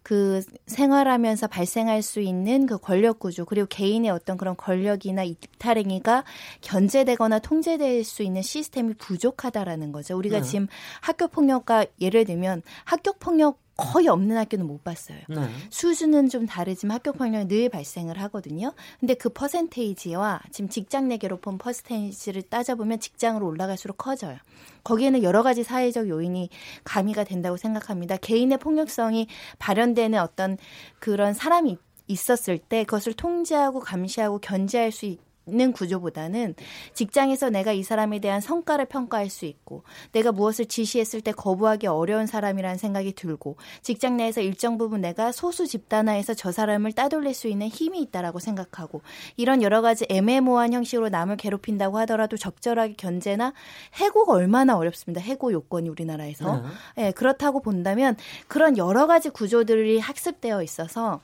[0.02, 6.24] 그 생활하면서 발생할 수 있는 그 권력 구조 그리고 개인의 어떤 그런 권력이나 이탈행위가
[6.62, 10.18] 견제되거나 통제될 수 있는 시스템이 부족하다라는 거죠.
[10.18, 10.44] 우리가 네.
[10.44, 10.68] 지금
[11.02, 15.20] 학교 폭력과 예를 들면 학교 폭력 거의 없는 학교는 못 봤어요.
[15.30, 15.36] 네.
[15.70, 18.74] 수준은 좀 다르지만 학교 폭력이 늘 발생을 하거든요.
[19.00, 24.38] 근데 그 퍼센테이지와 지금 직장 내 괴롭힘 퍼센테이지를 따져보면 직장으로 올라갈수록 커져요.
[24.84, 26.50] 거기에는 여러 가지 사회적 요인이
[26.84, 28.18] 가미가 된다고 생각합니다.
[28.18, 29.28] 개인의 폭력성이
[29.60, 30.58] 발현되는 어떤
[31.00, 35.20] 그런 사람이 있었을 때 그것을 통제하고 감시하고 견제할 수 있,
[35.50, 36.56] 는 구조보다는
[36.94, 42.26] 직장에서 내가 이 사람에 대한 성과를 평가할 수 있고 내가 무엇을 지시했을 때 거부하기 어려운
[42.26, 47.68] 사람이라는 생각이 들고 직장 내에서 일정 부분 내가 소수 집단화해서 저 사람을 따돌릴 수 있는
[47.68, 49.02] 힘이 있다라고 생각하고
[49.38, 53.54] 이런 여러 가지 애매모호한 형식으로 남을 괴롭힌다고 하더라도 적절하게 견제나
[53.94, 55.22] 해고가 얼마나 어렵습니다.
[55.22, 56.64] 해고 요건이 우리나라에서.
[56.98, 58.18] 예, 그렇다고 본다면
[58.48, 61.22] 그런 여러 가지 구조들이 학습되어 있어서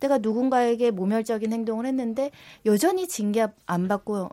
[0.00, 2.30] 내가 누군가에게 모멸적인 행동을 했는데
[2.64, 4.30] 여전히 징계 안 받고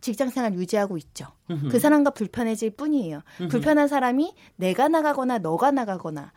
[0.00, 1.26] 직장 생활 유지하고 있죠.
[1.70, 3.20] 그 사람과 불편해질 뿐이에요.
[3.50, 6.32] 불편한 사람이 내가 나가거나 너가 나가거나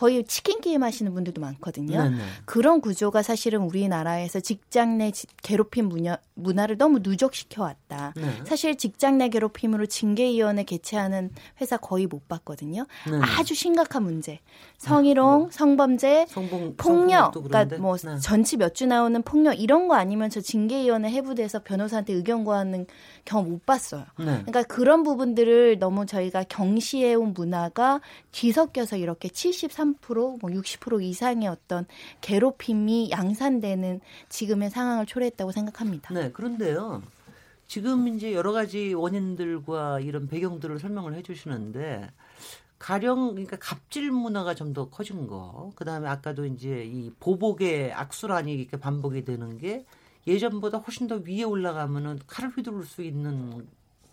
[0.00, 2.02] 거의 치킨 게임 하시는 분들도 많거든요.
[2.04, 2.16] 네네.
[2.46, 8.14] 그런 구조가 사실은 우리나라에서 직장 내 지- 괴롭힘 문화, 문화를 너무 누적시켜 왔다.
[8.16, 8.22] 네.
[8.46, 11.28] 사실 직장 내 괴롭힘으로 징계위원회 개최하는
[11.60, 12.86] 회사 거의 못 봤거든요.
[13.10, 13.18] 네.
[13.38, 14.38] 아주 심각한 문제.
[14.78, 17.76] 성희롱, 성범죄, 성봉 폭력, 그러니까.
[17.76, 18.18] 뭐 네.
[18.20, 22.86] 전치 몇 주 나오는 폭력 이런 거 아니면 저 징계위원회 해부돼서 변호사한테 의견 구하는
[23.26, 24.04] 경험 못 봤어요.
[24.18, 24.24] 네.
[24.24, 28.00] 그러니까 그런 부분들을 너무 저희가 경시해온 문화가
[28.32, 29.89] 뒤섞여서 이렇게 73%,
[30.40, 31.86] 뭐 60% 이상의 어떤
[32.20, 36.14] 괴롭힘이 양산되는 지금의 상황을 초래했다고 생각합니다.
[36.14, 37.02] 네, 그런데요.
[37.66, 42.08] 지금 이제 여러 가지 원인들과 이런 배경들을 설명을 해 주시는데
[42.80, 45.70] 가령 그러니까 갑질 문화가 좀 더 커진 거.
[45.76, 49.84] 그다음에 아까도 이제 이 보복의 악순환이 이렇게 반복이 되는 게
[50.26, 53.66] 예전보다 훨씬 더 위에 올라가면은 칼을 휘두를 수 있는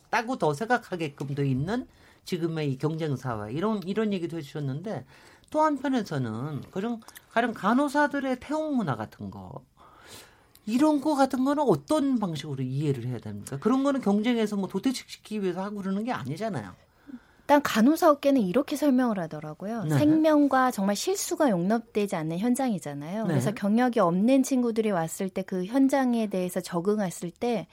[0.10, 1.88] 따고 더 생각하게끔 돼 있는
[2.26, 5.06] 지금의 이 경쟁 사회 이런 이런 얘기도 해주셨는데
[5.50, 9.64] 또 한편에서는 그런 가령 간호사들의 태움 문화 같은 거
[10.66, 13.58] 이런 거 같은 거는 어떤 방식으로 이해를 해야 됩니까?
[13.60, 16.74] 그런 거는 경쟁에서 뭐 도태시키기 위해서 하고 그러는 게 아니잖아요.
[17.40, 19.86] 일단 간호사 업계는 이렇게 설명을 하더라고요.
[19.86, 19.98] 네.
[19.98, 23.24] 생명과 정말 실수가 용납되지 않는 현장이잖아요.
[23.24, 23.28] 네.
[23.30, 27.68] 그래서 경력이 없는 친구들이 왔을 때 그 현장에 대해서 적응했을 때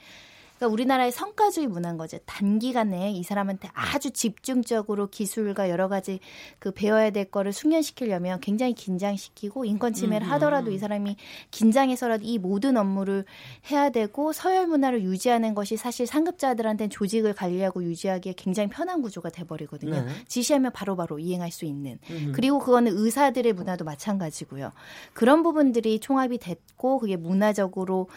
[0.57, 2.17] 그러니까 우리나라의 성과주의 문화인 거죠.
[2.25, 6.19] 단기간에 이 사람한테 아주 집중적으로 기술과 여러 가지
[6.59, 10.31] 그 배워야 될 거를 숙련시키려면 굉장히 긴장시키고 인권 침해를 음.
[10.33, 11.17] 하더라도 이 사람이
[11.51, 13.25] 긴장해서라도 이 모든 업무를
[13.69, 20.01] 해야 되고 서열 문화를 유지하는 것이 사실 상급자들한테는 조직을 관리하고 유지하기에 굉장히 편한 구조가 돼버리거든요.
[20.01, 20.07] 네.
[20.27, 21.99] 지시하면 바로바로 이행할 수 있는.
[22.09, 22.31] 음.
[22.33, 24.71] 그리고 그거는 의사들의 문화도 마찬가지고요.
[25.13, 28.07] 그런 부분들이 총합이 됐고 그게 문화적으로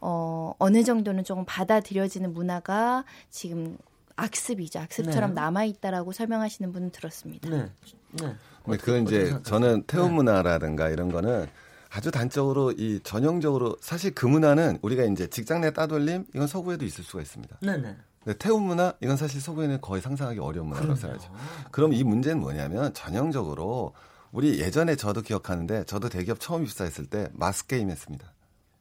[0.00, 3.76] 어 어느 정도는 조금 받아들여지는 문화가 지금
[4.16, 4.80] 악습이죠.
[4.80, 5.34] 악습처럼 네.
[5.40, 7.48] 남아 있다라고 설명하시는 분은 들었습니다.
[7.48, 7.70] 네.
[8.12, 8.34] 네.
[8.64, 10.14] 근데 그건 이제 저는 태움 네.
[10.16, 11.46] 문화라든가 이런 거는
[11.90, 17.04] 아주 단적으로 이 전형적으로 사실 그 문화는 우리가 이제 직장 내 따돌림 이건 서구에도 있을
[17.04, 17.58] 수가 있습니다.
[17.60, 17.96] 네네.
[18.24, 21.32] 근데 태움 문화 이건 사실 서구에는 거의 상상하기 어려운 문화라고 생각하죠.
[21.70, 23.94] 그럼 이 문제는 뭐냐면 전형적으로
[24.32, 28.30] 우리 예전에 저도 기억하는데 저도 대기업 처음 입사했을 때 마스 게임 했습니다.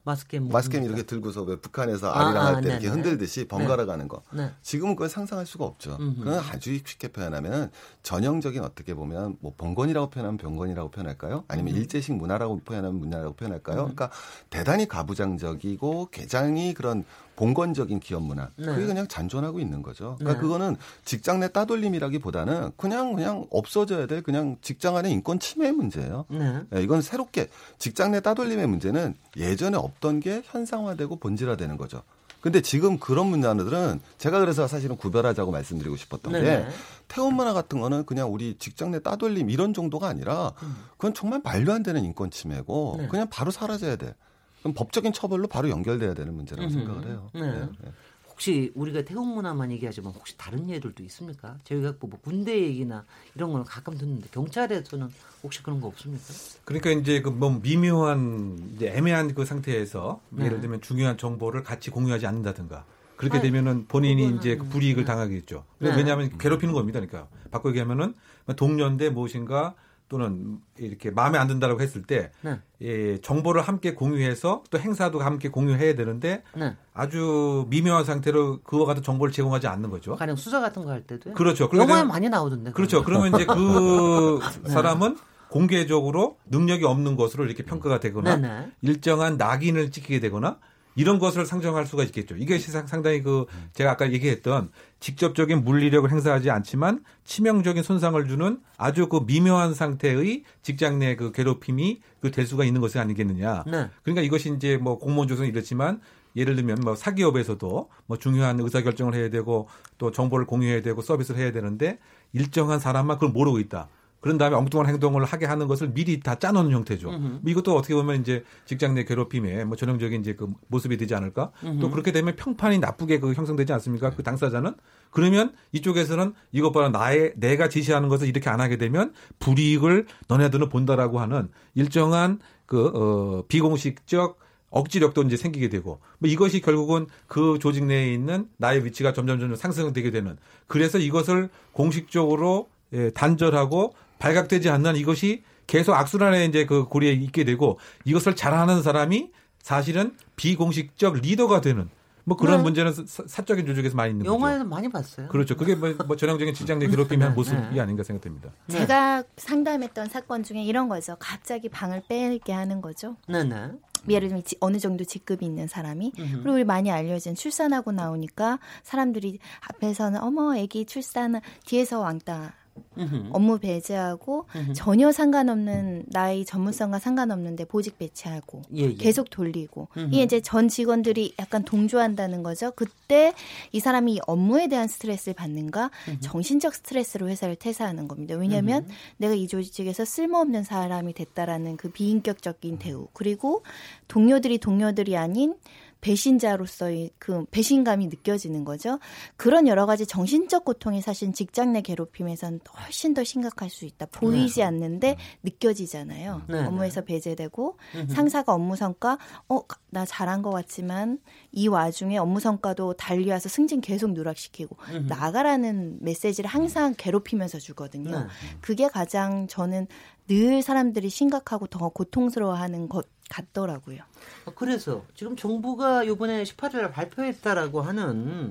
[0.08, 0.48] 마스게임.
[0.48, 2.94] 마스 게임 이렇게 들고서 왜 북한에서 아, 아리랑 아, 할때 이렇게 네네.
[2.94, 4.24] 흔들듯이 번갈아 가는 거.
[4.32, 4.52] 네.
[4.62, 5.98] 지금은 그걸 상상할 수가 없죠.
[6.00, 6.24] 음흠.
[6.24, 7.72] 그건 아주 쉽게 표현하면
[8.04, 11.44] 전형적인 어떻게 보면 뭐 봉건이라고 표현하면 병건이라고 표현할까요?
[11.50, 11.80] 아니면 음.
[11.80, 13.76] 일제식 문화라고 표현하면 문화라고 표현할까요?
[13.76, 14.10] 그러니까
[14.50, 17.04] 대단히 가부장적이고 개장이 그런
[17.38, 18.50] 봉건적인 기업 문화.
[18.58, 18.66] 네.
[18.66, 20.16] 그게 그냥 잔존하고 있는 거죠.
[20.18, 20.42] 그러니까 네.
[20.42, 20.76] 그거는
[21.06, 26.26] 직장 내 따돌림이라기보다는 그냥 그냥 없어져야 될 그냥 직장 안의 인권 침해 문제예요.
[26.30, 26.62] 네.
[26.76, 32.02] 예, 이건 새롭게 직장 내 따돌림의 문제는 예전에 없던 게 현상화되고 본질화되는 거죠.
[32.42, 36.68] 근데 지금 그런 문화들은 제가 그래서 사실은 구별하자고 말씀드리고 싶었던 게 네네.
[37.08, 40.54] 태원 문화 같은 거는 그냥 우리 직장 내 따돌림 이런 정도가 아니라
[40.92, 43.08] 그건 정말 말도 안 되는 인권 침해고 네.
[43.08, 44.16] 그냥 바로 사라져야 돼.
[44.62, 46.74] 그럼 법적인 처벌로 바로 연결돼야 되는 문제라고 음흠.
[46.74, 47.30] 생각을 해요.
[47.34, 47.42] 네.
[47.42, 47.92] 네, 네.
[48.30, 51.58] 혹시 우리가 태국 문화만 얘기하지만 혹시 다른 예들도 있습니까?
[51.64, 53.04] 저희가 뭐 군대 얘기나
[53.36, 55.10] 이런 걸 가끔 듣는데 경찰에서는
[55.44, 56.24] 혹시 그런 거 없습니까?
[56.66, 60.46] 그러니까 이제 그 뭐 미묘한 이제 애매한 그 상태에서 네.
[60.46, 62.86] 예를 들면 중요한 정보를 같이 공유하지 않는다든가
[63.16, 65.08] 그렇게 아니, 되면은 본인이 이제 그 불이익을 네.
[65.08, 65.64] 당하겠죠.
[65.80, 65.96] 네.
[65.96, 67.00] 왜냐하면 괴롭히는 겁니다.
[67.00, 68.14] 그러니까 바꿔 얘기하면은
[68.56, 69.74] 동료인데 무엇인가
[70.10, 72.60] 또는 이렇게 마음에 안 든다라고 했을 때 네.
[72.82, 76.76] 예, 정보를 함께 공유해서 또 행사도 함께 공유해야 되는데 네.
[76.94, 80.16] 아주 미묘한 상태로 그와 같은 정보를 제공하지 않는 거죠.
[80.16, 81.34] 가령 수사 같은 거 할 때도요.
[81.34, 81.70] 그렇죠.
[81.74, 82.72] 영화에 많이 나오던데.
[82.72, 83.04] 그렇죠.
[83.04, 83.38] 그러면 거.
[83.38, 84.70] 이제 그 네.
[84.70, 85.18] 사람은
[85.50, 88.72] 공개적으로 능력이 없는 것으로 이렇게 평가가 되거나 네네.
[88.82, 90.60] 일정한 낙인을 찍히게 되거나
[90.98, 92.36] 이런 것을 상정할 수가 있겠죠.
[92.38, 99.08] 이게 상- 상당히 그 제가 아까 얘기했던 직접적인 물리력을 행사하지 않지만 치명적인 손상을 주는 아주
[99.08, 103.64] 그 미묘한 상태의 직장 내 그 괴롭힘이 그 될 수가 있는 것이 아니겠느냐.
[103.68, 103.90] 네.
[104.04, 106.02] 그러니까 이것이 이제 뭐 공무원 조선이 이렇지만
[106.36, 109.68] 예를 들면 뭐 사기업에서도 뭐 중요한 의사 결정을 해야 되고
[109.98, 112.00] 또 정보를 공유해야 되고 서비스를 해야 되는데
[112.34, 113.88] 일정한 사람만 그걸 모르고 있다.
[114.20, 117.10] 그런 다음에 엉뚱한 행동을 하게 하는 것을 미리 다 짜놓는 형태죠.
[117.10, 117.28] 음흠.
[117.42, 121.52] 뭐 이것도 어떻게 보면 이제 직장 내 괴롭힘의 뭐 전형적인 이제 그 모습이 되지 않을까?
[121.64, 121.80] 음흠.
[121.80, 124.12] 또 그렇게 되면 평판이 나쁘게 그 형성되지 않습니까?
[124.12, 124.76] 그 당사자는
[125.12, 131.20] 그러면 이쪽에서는 이것 봐라 나의 내가 지시하는 것을 이렇게 안 하게 되면 불이익을 너네들은 본다라고
[131.20, 134.40] 하는 일정한 그 어, 비공식적
[134.70, 139.56] 억지력도 이제 생기게 되고 뭐 이것이 결국은 그 조직 내에 있는 나의 위치가 점점 점점
[139.56, 140.38] 상승되게 되는
[140.68, 147.80] 그래서 이것을 공식적으로 예, 단절하고 발각되지 않는 이것이 계속 악순환에 이제 그 고리에 있게 되고
[148.06, 151.90] 이것을 잘하는 사람이 사실은 비공식적 리더가 되는
[152.24, 152.64] 뭐 그런 네.
[152.64, 154.36] 문제는 사- 사적인 조직에서 많이 있는 거죠.
[154.36, 155.30] 영화에서 많이 봤어요.
[155.30, 155.56] 그렇죠.
[155.56, 157.80] 그게 뭐, 뭐 전형적인 직장 내 괴롭힘의 한 모습이 네.
[157.80, 158.50] 아닌가 생각됩니다.
[158.68, 161.16] 제가 상담했던 사건 중에 이런 거죠.
[161.20, 163.16] 갑자기 방을 빼게 하는 거죠.
[163.30, 163.72] 네네.
[164.10, 166.32] 예를 들면 지- 어느 정도 직급이 있는 사람이 음흠.
[166.44, 169.40] 그리고 우리 많이 알려진 출산하고 나오니까 사람들이
[169.70, 172.54] 앞에서는 어머 아기 출산 뒤에서 왕따
[172.98, 173.30] 음흠.
[173.34, 174.74] 업무 배제하고 음흠.
[174.74, 178.94] 전혀 상관없는 나의 전문성과 상관없는데 보직 배치하고 예, 예.
[178.94, 180.08] 계속 돌리고 음흠.
[180.12, 182.72] 이게 이제 전 직원들이 약간 동조한다는 거죠.
[182.72, 183.34] 그때
[183.72, 188.36] 이 사람이 이 업무에 대한 스트레스를 받는가 정신적 스트레스로 회사를 퇴사하는 겁니다.
[188.36, 193.64] 왜냐하면 내가 이 조직에서 쓸모없는 사람이 됐다라는 그 비인격적인 대우 그리고
[194.08, 195.56] 동료들이 동료들이 아닌
[196.02, 199.00] 배신자로서의 그 배신감이 느껴지는 거죠.
[199.36, 204.08] 그런 여러 가지 정신적 고통이 사실 직장 내 괴롭힘에서는 훨씬 더 심각할 수 있다.
[204.08, 206.44] 보이지 않는데 느껴지잖아요.
[206.48, 208.14] 네, 업무에서 배제되고 음흠.
[208.14, 209.18] 상사가 업무 성과
[209.48, 211.18] 어 나 잘한 것 같지만
[211.52, 214.76] 이 와중에 업무 성과도 달리와서 승진 계속 누락시키고.
[215.08, 218.20] 나가라는 메시지를 항상 괴롭히면서 주거든요.
[218.20, 218.26] 네.
[218.60, 219.88] 그게 가장 저는
[220.28, 224.00] 늘 사람들이 심각하고 더 고통스러워하는 것 같더라고요.
[224.46, 228.50] 어, 그래서 지금 정부가 이번에 18일 발표했다라고 하는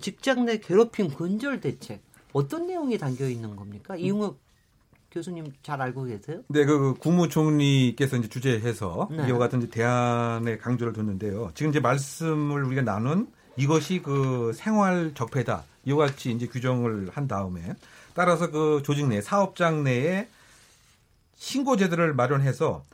[0.00, 3.96] 직장 내 괴롭힘 근절 대책 어떤 내용이 담겨 있는 겁니까?
[3.96, 4.38] 이용욱
[5.10, 6.42] 교수님 잘 알고 계세요?
[6.48, 9.28] 네, 그 국무총리께서 이제 주재해서 네.
[9.28, 11.50] 이와 같은 이제 대안의 강조를 뒀는데요.
[11.54, 15.64] 지금 이제 말씀을 우리가 나눈 이것이 그 생활 적폐다.
[15.84, 17.74] 이와 같이 이제 규정을 한 다음에
[18.14, 20.28] 따라서 그 조직 내 사업장 내에
[21.40, 22.84] 신고 제도를 마련해서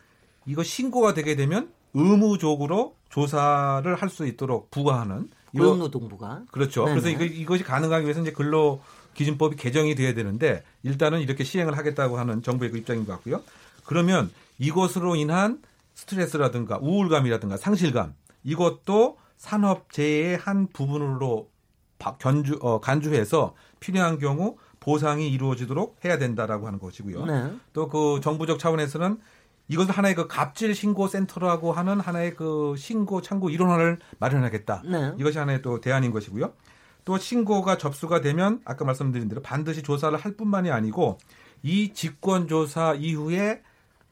[0.46, 6.84] 이거 신고가 되게 되면 의무적으로 조사를 할 수 있도록 부과하는 고용노동부가 그렇죠.
[6.84, 7.00] 네네.
[7.00, 8.80] 그래서 이거, 이것이 가능하기 위해서 이제 근로
[9.14, 13.42] 기준법이 개정이 돼야 되는데 일단은 이렇게 시행을 하겠다고 하는 정부의 그 입장인 것 같고요.
[13.84, 15.60] 그러면 이것으로 인한
[15.94, 21.50] 스트레스라든가 우울감이라든가 상실감 이것도 산업재해의 한 부분으로
[21.98, 24.56] 바- 견주, 어, 간주해서 필요한 경우
[24.86, 27.26] 보상이 이루어지도록 해야 된다라고 하는 것이고요.
[27.26, 27.52] 네.
[27.72, 29.18] 또그 정부적 차원에서는
[29.66, 34.82] 이것을 하나의 그 갑질 신고 센터라고 하는 하나의 그 신고 창구 일원화를 마련하겠다.
[34.86, 35.12] 네.
[35.18, 36.52] 이것이 하나의 또 대안인 것이고요.
[37.04, 41.18] 또 신고가 접수가 되면 아까 말씀드린 대로 반드시 조사를 할 뿐만이 아니고
[41.64, 43.62] 이 직권 조사 이후에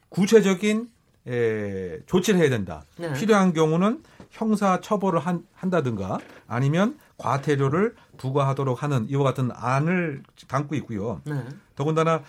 [0.09, 0.89] 구체적인
[1.29, 2.83] 에, 조치를 해야 된다.
[2.99, 3.13] 네.
[3.13, 6.19] 필요한 경우는 형사 처벌을 한, 한다든가
[6.49, 11.21] 아니면 과태료를 부과하도록 하는 이와 같은 안을 담고 있고요.
[11.25, 11.45] 네.
[11.77, 12.23] 더군다나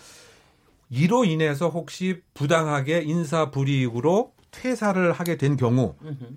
[0.89, 5.95] 이로 인해서 혹시 부당하게 인사 불이익으로 퇴사를 하게 된 경우.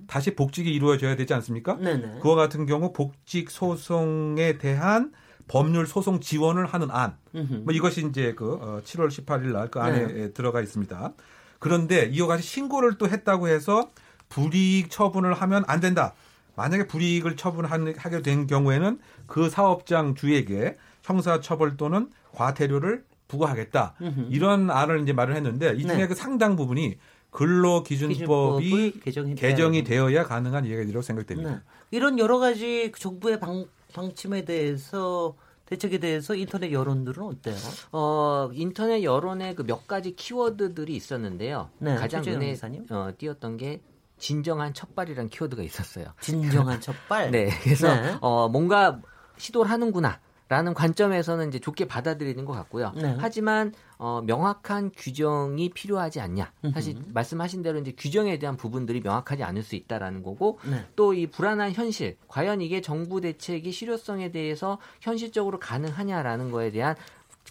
[0.09, 1.77] 다시 복직이 이루어져야 되지 않습니까?
[1.77, 2.19] 네네.
[2.21, 5.13] 그와 같은 경우 복직 소송에 대한
[5.47, 7.17] 법률 소송 지원을 하는 안.
[7.35, 7.55] 음흠.
[7.65, 10.33] 뭐 이것이 이제 그 어, 7월 18일 날 그 안에 네.
[10.33, 11.13] 들어가 있습니다.
[11.61, 13.89] 그런데 이와 같이 신고를 또 했다고 해서
[14.31, 16.15] 불이익 처분을 하면 안 된다.
[16.59, 18.99] 만약에 불이익을 처분하게 된 경우에는
[19.29, 23.95] 그 사업장 주에게 형사 처벌 또는 과태료를 부과하겠다.
[24.01, 24.27] 음흠.
[24.31, 26.07] 이런 안을 이제 말을 했는데 이 중에 네.
[26.09, 26.99] 그 상당 부분이
[27.31, 29.01] 근로기준법이
[29.37, 31.51] 개정이, 되어야 가능한 얘기라고 생각됩니다.
[31.51, 31.61] 네.
[31.93, 35.37] 이런 여러 가지 그 정부의 방, 방침에 대해서
[35.67, 37.55] 대책에 대해서 인터넷 여론들은 어때요?
[37.93, 41.69] 어, 인터넷 여론에 그몇 가지 키워드들이 있었는데요.
[41.79, 42.57] 네, 가장 눈에.
[42.91, 43.81] 어, 띄었던 게
[44.19, 46.07] 진정한 첫발이라는 키워드가 있었어요.
[46.21, 47.31] 진정한 첫발.
[47.31, 48.19] 네, 그래서 네.
[48.21, 49.01] 어, 뭔가
[49.37, 50.21] 시도를 하는구나.
[50.51, 52.93] 라는 관점에서는 이제 좋게 받아들이는 것 같고요.
[52.97, 53.15] 네.
[53.19, 56.53] 하지만 어, 명확한 규정이 필요하지 않냐.
[56.73, 60.87] 사실 말씀하신 대로 이제 규정에 대한 부분들이 명확하지 않을 수 있다라는 거고 네.
[60.97, 66.97] 또이 불안한 현실, 과연 이게 정부 대책이 실효성에 대해서 현실적으로 가능하냐라는 거에 대한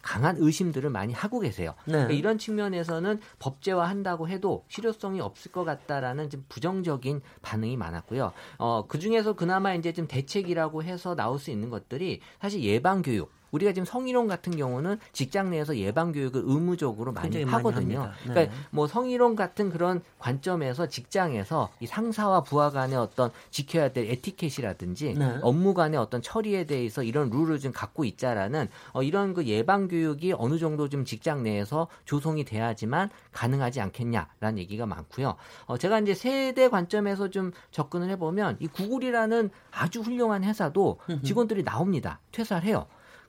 [0.02, 1.74] 강한 의심들을 많이 하고 계세요.
[1.86, 1.93] 네.
[1.93, 8.32] 그러니까 이런 측면에서는 법제화한다고 해도 실효성이 없을 것 같다라는 좀 부정적인 반응이 많았고요.
[8.58, 13.36] 어, 그 중에서 그나마 이제 좀 대책이라고 해서 나올 수 있는 것들이 사실 예방 교육.
[13.52, 18.02] 우리가 지금 성희롱 같은 경우는 직장 내에서 예방 교육을 의무적으로 많이 많이 하거든요.
[18.02, 18.18] 합니다.
[18.26, 18.34] 네.
[18.34, 25.16] 그러니까 뭐 성희롱 같은 그런 관점에서 직장에서 이 상사와 부하 간의 어떤 지켜야 될 에티켓이라든지
[25.18, 25.39] 네.
[25.41, 30.34] 업무 간의 어떤 처리에 대해서 이런 룰을 좀 갖고 있자라는 어, 이런 그 예방 교육이
[30.38, 35.36] 어느 정도 좀 직장 내에서 조성이 돼야지만 가능하지 않겠냐라는 얘기가 많고요.
[35.66, 42.20] 어, 제가 이제 세대 관점에서 좀 접근을 해보면 이 구글이라는 아주 훌륭한 회사도 직원들이 나옵니다.
[42.32, 42.88] 퇴사를 해요.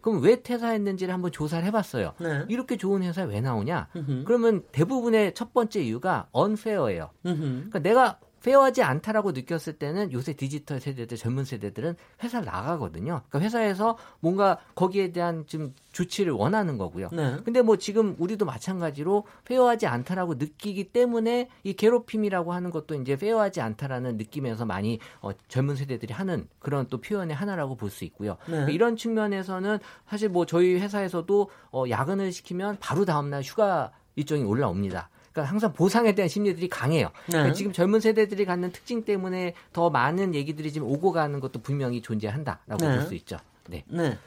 [0.09, 2.15] 그럼 왜 퇴사했는지를 한번 조사를 해봤어요.
[2.19, 2.45] 네.
[2.49, 3.89] 이렇게 좋은 회사에 왜 나오냐?
[3.97, 4.25] 음흠.
[4.25, 7.11] 그러면 대부분의 첫 번째 이유가 언페어예요.
[7.23, 13.23] 그러니까 내가 페어하지 않다라고 느꼈을 때는 요새 디지털 세대들, 젊은 세대들은 회사를 나가거든요.
[13.29, 17.09] 그러니까 회사에서 뭔가 거기에 대한 좀 조치를 원하는 거고요.
[17.13, 17.37] 네.
[17.45, 23.61] 근데 뭐 지금 우리도 마찬가지로 페어하지 않다라고 느끼기 때문에 이 괴롭힘이라고 하는 것도 이제 페어하지
[23.61, 28.33] 않다라는 느낌에서 많이 어, 젊은 세대들이 하는 그런 또 표현의 하나라고 볼 수 있고요.
[28.45, 28.53] 네.
[28.53, 35.09] 그러니까 이런 측면에서는 사실 뭐 저희 회사에서도 어, 야근을 시키면 바로 다음날 휴가 일정이 올라옵니다.
[35.33, 37.11] 그러니까 항상 보상에 대한 심리들이 강해요.
[37.27, 37.55] 그러니까 네.
[37.55, 42.77] 지금 젊은 세대들이 갖는 특징 때문에 더 많은 얘기들이 지금 오고 가는 것도 분명히 존재한다라고
[42.79, 42.97] 네.
[42.97, 43.39] 볼수 있죠.
[43.69, 43.85] 네.
[43.89, 44.19] 네.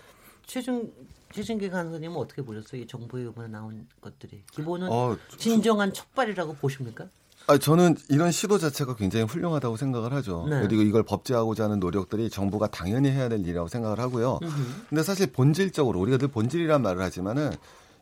[0.46, 0.92] 최준
[1.34, 2.82] 최준기 간사님은 어떻게 보셨어요?
[2.82, 7.08] 이 정부에 이번에 나온 것들이 기본은 어, 진정한 첫발이라고 보십니까?
[7.48, 10.46] 아, 저는 이런 시도 자체가 굉장히 훌륭하다고 생각을 하죠.
[10.50, 10.62] 네.
[10.62, 14.40] 그리고 이걸 법제하고자 하는 노력들이 정부가 당연히 해야 될 일이라고 생각을 하고요.
[14.90, 17.52] 근데 사실 본질적으로 우리가 늘 본질이란 말을 하지만은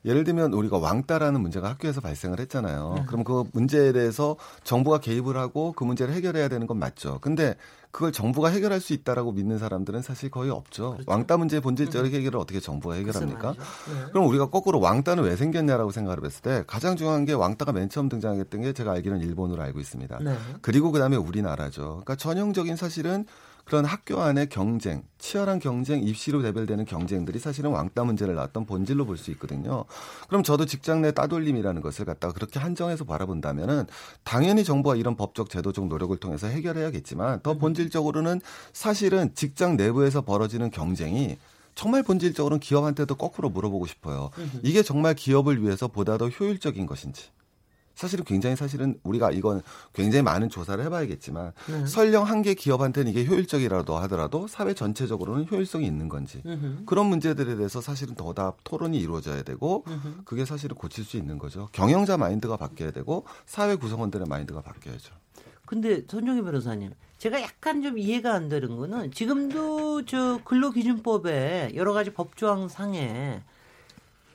[0.06, 3.06] 예를 들면 우리가 왕따라는 문제가 학교에서 발생을 했잖아요.
[3.08, 7.20] 그럼 그 문제에 대해서 정부가 개입을 하고 그 문제를 해결해야 되는 건 맞죠.
[7.22, 7.56] 근데
[7.91, 10.97] 그걸 정부가 해결할 수 있다라고 믿는 사람들은 사실 거의 없죠.
[11.08, 13.54] 왕따 문제의 본질적인 해결을 어떻게 정부가 해결합니까?
[13.54, 14.06] 네.
[14.12, 18.08] 그럼 우리가 거꾸로 왕따는 왜 생겼냐라고 생각을 했을 때 가장 중요한 게 왕따가 맨 처음
[18.08, 20.20] 등장했던 게 제가 알기로는 일본으로 알고 있습니다.
[20.22, 20.38] 네.
[20.62, 21.82] 그리고 그다음에 우리나라죠.
[22.04, 23.26] 그러니까 전형적인 사실은
[23.70, 29.15] 그런 학교 안의 경쟁, 치열한 경쟁, 입시로 대별되는 경쟁들이 사실은 왕따 문제를 낳았던 본질로 볼
[29.15, 29.86] 수 있거든요.
[30.28, 33.86] 그럼 저도 직장 내 따돌림이라는 것을 갖다가 그렇게 한정해서 바라본다면은
[34.24, 38.41] 당연히 정부가 이런 법적 제도적 노력을 통해서 해결해야겠지만 더 본질적으로는
[38.74, 41.38] 사실은 직장 내부에서 벌어지는 경쟁이
[41.76, 44.32] 정말 본질적으로는 기업한테도 거꾸로 물어보고 싶어요.
[44.63, 47.26] 이게 정말 기업을 위해서 보다 더 효율적인 것인지.
[48.00, 51.86] 사실은 굉장히 사실은 우리가 이건 굉장히 많은 조사를 해봐야겠지만 네.
[51.86, 56.86] 설령 한 개 기업한테는 이게 효율적이라도 하더라도 사회 전체적으로는 효율성이 있는 건지 음흠.
[56.86, 59.84] 그런 문제들에 대해서 사실은 더다 토론이 이루어져야 되고
[60.24, 61.68] 그게 사실은 고칠 수 있는 거죠.
[61.74, 65.14] 경영자 마인드가 바뀌어야 되고 사회 구성원들의 마인드가 바뀌어야죠.
[65.66, 72.12] 근데 손정희 변호사님, 제가 약간 좀 이해가 안 되는 거는 지금도 저 근로기준법에 여러 가지
[72.14, 73.41] 법조항 상에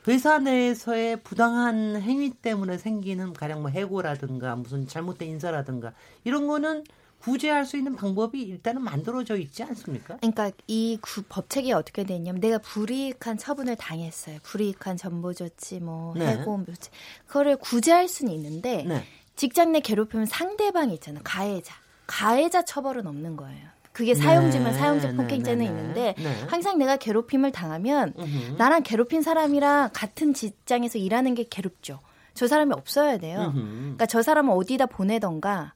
[0.07, 5.93] 회사 내에서의 부당한 행위 때문에 생기는 가령 뭐 해고라든가 무슨 잘못된 인사라든가
[6.25, 6.85] 이런 거는
[7.21, 10.19] 구제할 수 있는 방법이 일단은 만들어져 있지 않습니까?
[10.19, 14.41] 그러니까 이 구- 법책이 어떻게 돼 있냐면 내가 불이익한 처분을 당했어요.
[14.43, 16.27] 불이익한 전보 조치, 뭐 네.
[16.27, 16.91] 해고 조치.
[17.27, 19.05] 그거를 구제할 수는 있는데 네.
[19.37, 21.21] 직장 내 괴롭히면 상대방이 있잖아.
[21.25, 21.75] 가해자.
[22.07, 23.69] 가해자 처벌은 없는 거예요.
[23.95, 26.45] 그게 사용주면 네, 사용자 네, 폭행죄는 네, 있는데 네.
[26.49, 28.57] 항상 내가 괴롭힘을 당하면 음흠.
[28.59, 32.01] 나랑 괴롭힌 사람이랑 같은 직장에서 일하는 게 괴롭죠.
[32.35, 33.53] 저 사람이 없어야 돼요.
[33.55, 33.79] 음흠.
[33.81, 35.75] 그러니까 저 사람을 어디다 보내던가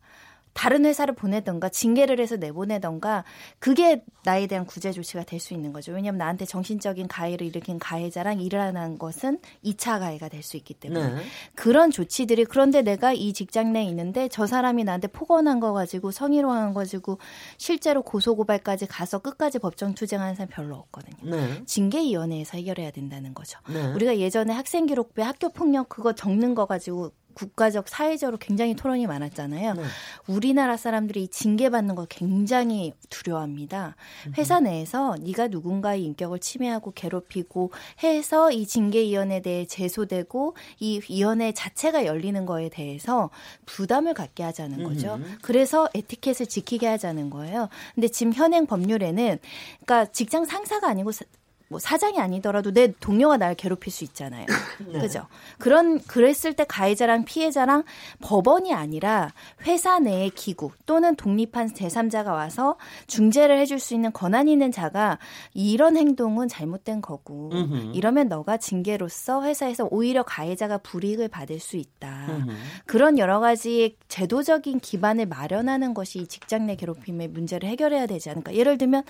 [0.53, 3.25] 다른 회사를 보내던가 징계를 해서 내보내던가
[3.59, 5.93] 그게 나에 대한 구제 조치가 될 수 있는 거죠.
[5.93, 11.23] 왜냐하면 나한테 정신적인 가해를 일으킨 가해자랑 일어난 것은 2차 가해가 될 수 있기 때문에 네.
[11.55, 16.75] 그런 조치들이 그런데 내가 이 직장 내에 있는데 저 사람이 나한테 폭언한 거 가지고 성희롱한
[16.75, 17.19] 거 가지고
[17.57, 21.37] 실제로 고소고발까지 가서 끝까지 법정 투쟁하는 사람 별로 없거든요.
[21.37, 21.65] 네.
[21.65, 23.59] 징계위원회에서 해결해야 된다는 거죠.
[23.69, 23.87] 네.
[23.93, 29.75] 우리가 예전에 학생 기록부에 학교 폭력 그거 적는 거 가지고 국가적 사회적으로 굉장히 토론이 많았잖아요.
[29.75, 29.83] 네.
[30.27, 33.95] 우리나라 사람들이 이 징계받는 걸 굉장히 두려워합니다.
[34.37, 37.71] 회사 내에서 네가 누군가의 인격을 침해하고 괴롭히고
[38.03, 43.31] 해서 이 징계위원회에 대해 제소되고 이 위원회 자체가 열리는 거에 대해서
[43.67, 45.19] 부담을 갖게 하자는 거죠.
[45.43, 47.69] 그래서 에티켓을 지키게 하자는 거예요.
[47.95, 49.39] 근데 지금 현행 법률에는
[49.85, 51.25] 그러니까 직장 상사가 아니고 사-
[51.69, 54.47] 뭐 사장이 아니더라도 내 동료가 날 괴롭힐 수 있잖아요.
[55.01, 55.27] 그죠?
[55.59, 57.85] 그런 그랬을 때 가해자랑 피해자랑
[58.21, 59.33] 법원이 아니라
[59.67, 65.19] 회사 내의 기구 또는 독립한 제3자가 와서 중재를 해줄 수 있는 권한 있는 자가
[65.53, 67.93] 이런 행동은 잘못된 거고 음흠.
[67.95, 72.27] 이러면 너가 징계로서 회사에서 오히려 가해자가 불이익을 받을 수 있다.
[72.29, 72.53] 음흠.
[72.87, 78.55] 그런 여러 가지 제도적인 기반을 마련하는 것이 직장 내 괴롭힘의 문제를 해결해야 되지 않을까.
[78.55, 79.05] 예를 들면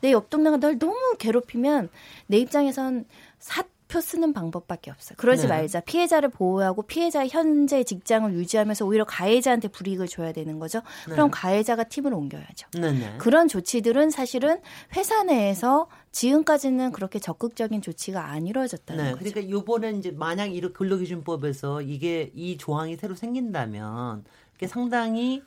[0.00, 1.88] 내 옆 동네가 널 너무 괴롭히면
[2.26, 3.04] 내 입장에선
[3.38, 5.16] 사표 쓰는 방법밖에 없어요.
[5.16, 5.48] 그러지 네.
[5.48, 5.80] 말자.
[5.80, 10.80] 피해자를 보호하고 피해자의 현재 직장을 유지하면서 오히려 가해자한테 불이익을 줘야 되는 거죠.
[11.06, 12.68] 그럼 가해자가 팀을 옮겨야죠.
[12.72, 13.16] 네네.
[13.18, 14.60] 그런 조치들은 사실은
[14.96, 19.24] 회사 내에서 지금까지는 그렇게 적극적인 조치가 안 이루어졌다는 네, 거죠.
[19.24, 24.24] 그러니까 요번에 이제 만약 이렇게 근로기준법에서 이게 이 조항이 새로 생긴다면
[24.56, 25.42] 이게 상당히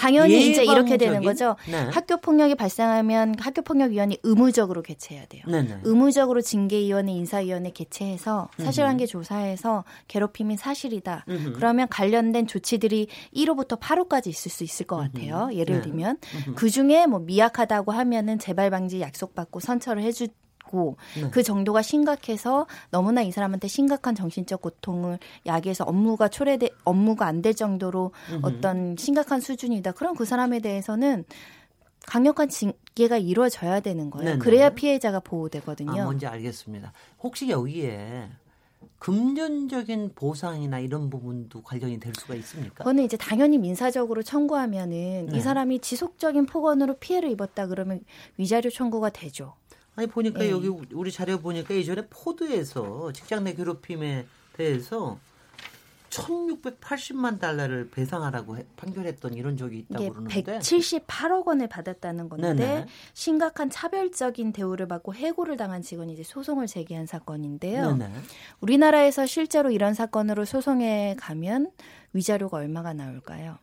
[0.00, 1.22] 당연히 이제 이렇게 되는?
[1.22, 1.56] 거죠.
[1.70, 1.76] 네.
[1.92, 5.42] 학교 폭력이 발생하면 학교 폭력 위원회 의무적으로 개최해야 돼요.
[5.46, 5.80] 네네.
[5.84, 11.26] 의무적으로 징계위원회, 인사위원회 개최해서 사실관계 조사해서 괴롭힘이 사실이다.
[11.28, 11.52] 음흠.
[11.52, 15.50] 그러면 관련된 조치들이 1호부터 8호까지 있을 수 있을 것 같아요.
[15.52, 15.82] 예를 네.
[15.82, 16.16] 들면
[16.54, 20.28] 그 중에 뭐 미약하다고 하면은 재발 방지 약속받고 선처를 해주.
[20.70, 21.28] 고 네.
[21.30, 27.54] 그 정도가 심각해서 너무나 이 사람한테 심각한 정신적 고통을 야기해서 업무가 초래돼 업무가 안 될
[27.54, 28.12] 정도로
[28.42, 29.92] 어떤 심각한 수준이다.
[29.92, 31.24] 그럼 그 사람에 대해서는
[32.06, 34.26] 강력한 징계가 이루어져야 되는 거예요.
[34.32, 34.38] 네네.
[34.38, 36.02] 그래야 피해자가 보호되거든요.
[36.02, 36.92] 아, 뭔지 알겠습니다.
[37.22, 38.28] 혹시 여기에
[38.98, 42.74] 금전적인 보상이나 이런 부분도 관련이 될 수가 있습니까?
[42.76, 45.38] 그거는 이제 당연히 민사적으로 청구하면은 네.
[45.38, 48.00] 이 사람이 지속적인 폭언으로 피해를 입었다 그러면
[48.36, 49.54] 위자료 청구가 되죠.
[49.96, 50.50] 아니 보니까 네.
[50.50, 55.18] 여기 우리 자료 보니까 예전에 포드에서 직장 내 괴롭힘에 대해서
[56.10, 62.86] 1,680만 달러를 배상하라고 해- 판결했던 이런 적이 있다고 이게 그러는데 178억 원을 받았다는 건데 네네.
[63.14, 67.96] 심각한 차별적인 대우를 받고 해고를 당한 직원이 이제 소송을 제기한 사건인데요.
[67.96, 68.12] 네네.
[68.60, 71.70] 우리나라에서 실제로 이런 사건으로 소송에 가면
[72.12, 73.58] 위자료가 얼마가 나올까요?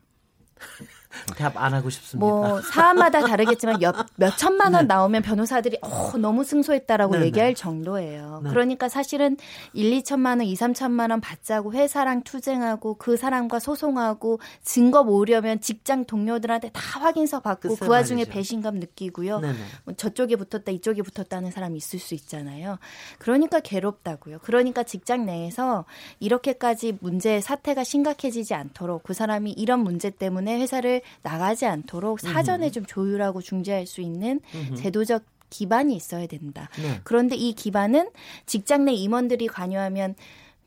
[1.35, 2.25] 대답 안 하고 싶습니다.
[2.25, 7.53] 뭐 사안마다 다르겠지만 몇, 몇 천만 원 나오면 변호사들이 어, 너무 승소했다라고 네, 얘기할 네.
[7.53, 8.41] 정도예요.
[8.43, 8.49] 네.
[8.49, 9.37] 그러니까 사실은
[9.73, 16.05] 1, 2천만 원, 2, 3천만 원 받자고 회사랑 투쟁하고 그 사람과 소송하고 증거 모으려면 직장
[16.05, 18.31] 동료들한테 다 확인서 받고 그 와중에 말이죠.
[18.31, 19.39] 배신감 느끼고요.
[19.39, 19.57] 네네.
[19.85, 22.77] 뭐 저쪽에 붙었다 이쪽에 붙었다는 사람이 있을 수 있잖아요.
[23.17, 24.39] 그러니까 괴롭다고요.
[24.43, 25.85] 그러니까 직장 내에서
[26.19, 32.85] 이렇게까지 문제 사태가 심각해지지 않도록 그 사람이 이런 문제 때문에 회사를 나가지 않도록 사전에 좀
[32.85, 34.39] 조율하고 중재할 수 있는
[34.75, 36.69] 제도적 기반이 있어야 된다.
[36.81, 36.99] 네.
[37.03, 38.09] 그런데 이 기반은
[38.45, 40.15] 직장 내 임원들이 관여하면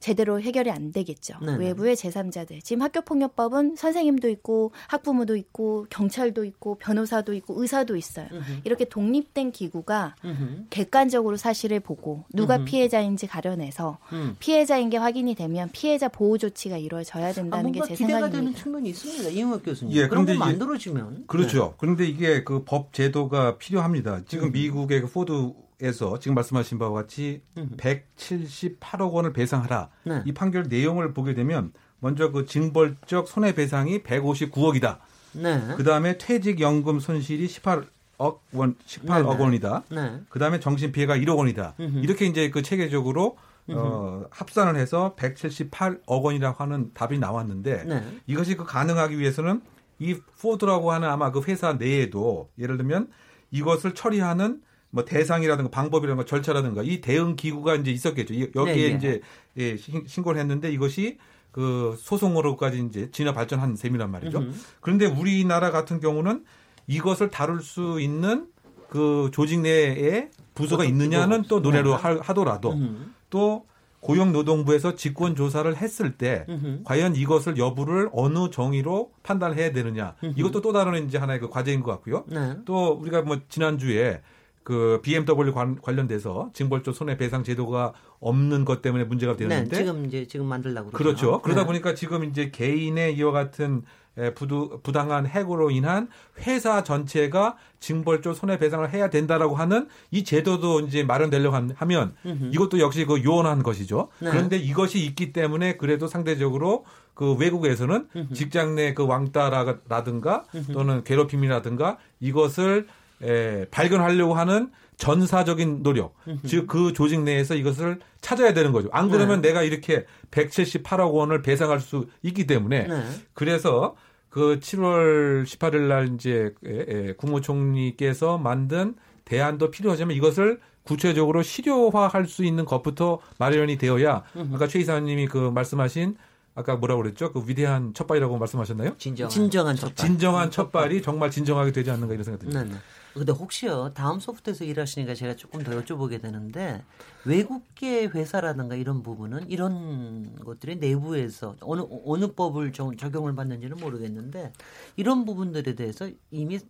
[0.01, 1.35] 제대로 해결이 안 되겠죠.
[1.41, 1.59] 네네.
[1.59, 2.65] 외부의 제3자들.
[2.65, 8.27] 지금 학교폭력법은 선생님도 있고 학부모도 있고 경찰도 있고 변호사도 있고 의사도 있어요.
[8.65, 10.65] 이렇게 독립된 기구가 음흠.
[10.71, 12.65] 객관적으로 사실을 보고 누가 음흠.
[12.65, 14.37] 피해자인지 가려내서 음.
[14.39, 18.53] 피해자인 게 확인이 되면 피해자 보호 조치가 이루어져야 아, 된다는 게 뭔가 제 기대가 되는
[18.55, 18.63] 생각입니다.
[18.63, 19.29] 측면이 있습니다.
[19.31, 19.95] 이용혁 교수님.
[19.97, 21.75] 예, 그런 거 만들어지면 그렇죠.
[21.79, 24.23] 그런데 이게 그 법 제도가 필요합니다.
[24.29, 24.53] 지금 음.
[24.53, 25.53] 미국의 그 포드
[25.83, 27.71] 에서 지금 말씀하신 바와 같이 음.
[27.77, 29.89] 178억 원을 배상하라.
[30.05, 30.23] 네.
[30.27, 34.99] 이 판결 내용을 보게 되면 먼저 그 징벌적 손해배상이 159억이다.
[35.33, 35.75] 네.
[35.77, 39.43] 그 다음에 퇴직연금 손실이 18억 원, 18억 네네.
[39.43, 39.83] 원이다.
[39.91, 40.21] 네.
[40.29, 41.75] 그 다음에 정신 피해가 1억 원이다.
[41.81, 41.99] 음흠.
[41.99, 43.37] 이렇게 이제 그 체계적으로
[43.69, 48.05] 어, 합산을 해서 178억 원이라고 하는 답이 나왔는데 네.
[48.27, 49.63] 이것이 그 가능하기 위해서는
[49.99, 53.09] 이 포드라고 하는 아마 그 회사 내에도 예를 들면
[53.51, 58.35] 이것을 처리하는 뭐 대상이라든가 방법이라든가 절차라든가 이 대응 기구가 이제 있었겠죠.
[58.35, 58.97] 이- 여기에 네, 네.
[58.97, 59.21] 이제
[59.57, 61.19] 예, 신- 신고를 했는데 이것이
[61.53, 64.39] 그 소송으로까지 이제 진화 발전한 셈이란 말이죠.
[64.39, 64.55] 음흠.
[64.81, 66.45] 그런데 우리나라 같은 경우는
[66.87, 68.47] 이것을 다룰 수 있는
[68.89, 72.17] 그 조직 내에 부서가 있느냐는 또 논의로 없어요.
[72.17, 73.15] 하- 하더라도 음.
[73.31, 73.65] 또
[74.01, 76.81] 고용노동부에서 직권 조사를 했을 때 음흠.
[76.85, 81.91] 과연 이것을 여부를 어느 정의로 판단해야 되느냐 이것도 또 다른 이제 하나의 그 과제인 것
[81.93, 82.25] 같고요.
[82.27, 82.57] 네.
[82.65, 84.21] 또 우리가 뭐 지난주에
[84.63, 89.49] 그 BMW 관, 관련돼서 징벌적 손해배상 제도가 없는 것 때문에 문제가 네.
[89.49, 91.17] 되는데 지금 이제 지금 만들려고 그렇죠.
[91.27, 91.43] 그러죠.
[91.43, 91.67] 그러다 네.
[91.67, 93.83] 보니까 지금 이제 개인의 이와 같은
[94.19, 96.09] 에, 부두, 부당한 해고로 인한
[96.41, 102.15] 회사 전체가 징벌적 손해배상을 해야 된다라고 하는 이 제도도 이제 마련되려고 함- 하면
[102.53, 104.09] 이것도 역시 그 요원한 것이죠.
[104.19, 104.31] 네.
[104.31, 106.85] 그런데 이것이 있기 때문에 그래도 상대적으로
[107.15, 112.87] 그 외국에서는 직장 내 그 왕따라든가 또는 괴롭힘이라든가 이것을
[113.23, 116.15] 에, 발견하려고 하는 전사적인 노력,
[116.47, 118.89] 즉 그 조직 내에서 이것을 찾아야 되는 거죠.
[118.93, 123.03] 안 그러면 내가 이렇게 178억 원을 배상할 수 있기 때문에 네.
[123.33, 123.97] 그래서
[124.29, 128.95] 그 7월 18일 날 이제 에, 에, 국무총리께서 만든
[129.25, 136.17] 대안도 필요하지만 이것을 구체적으로 실효화할 수 있는 것부터 마련이 되어야 아까 최 이사님이 그 말씀하신
[136.55, 137.33] 아까 뭐라고 그랬죠?
[137.33, 138.97] 그 위대한 첫발이라고 말씀하셨나요?
[138.99, 139.95] 진정한, 진정한 첫발.
[140.07, 142.65] 진정한 첫발이 정말 진정하게 되지 않는가 이런 생각이 듭니다.
[142.65, 142.77] 네, 네.
[143.15, 146.85] 근데 혹시요 다음 소프트에서 일하시니까 제가 조금 더 여쭤보게 되는데
[147.25, 154.53] 외국계 회사라든가 이런 부분은 이런 것들이 내부에서 어느 어느 법을 좀 적용을 받는지는 모르겠는데
[154.97, 156.61] 이런 부분들에 대해서 이미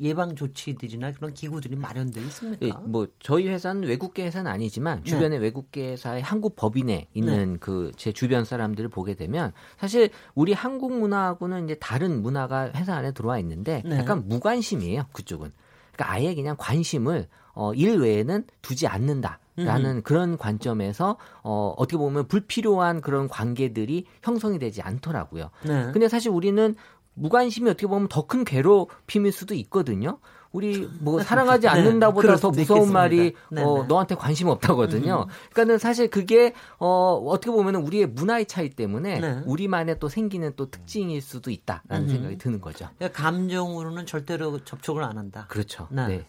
[0.00, 2.66] 예방 조치들이나 그런 기구들이 마련돼 있습니까?
[2.66, 5.10] 예, 뭐 저희 회사는 외국계 회사는 아니지만 네.
[5.10, 11.64] 주변에 외국계 회사의 한국 법인에 있는 그제 주변 사람들을 보게 되면 사실 우리 한국 문화하고는
[11.64, 13.98] 이제 다른 문화가 회사 안에 들어와 있는데 네.
[13.98, 15.52] 약간 무관심이에요 그쪽은.
[15.92, 22.26] 그러니까 아예 그냥 관심을 어, 일 외에는 두지 않는다 라는 그런 관점에서 어, 어떻게 보면
[22.26, 25.50] 불필요한 그런 관계들이 형성이 되지 않더라고요.
[25.62, 25.90] 네.
[25.92, 26.74] 근데 사실 우리는
[27.14, 30.18] 무관심이 어떻게 보면 더 큰 괴롭힘일 수도 있거든요.
[30.50, 32.92] 우리 뭐 사랑하지 네, 않는다보다 그럴 더 무서운 있겠습니다.
[32.98, 33.86] 말이 네, 어, 네.
[33.88, 35.26] 너한테 관심 없다거든요.
[35.50, 39.42] 그러니까는 사실 그게 어, 어떻게 보면 우리의 문화의 차이 때문에 네.
[39.46, 42.08] 우리만의 또 생기는 또 특징일 수도 있다라는 음.
[42.08, 42.88] 생각이 드는 거죠.
[42.98, 45.46] 그러니까 감정으로는 절대로 접촉을 안 한다.
[45.48, 45.88] 그렇죠.
[45.90, 46.06] 네.
[46.06, 46.26] 네.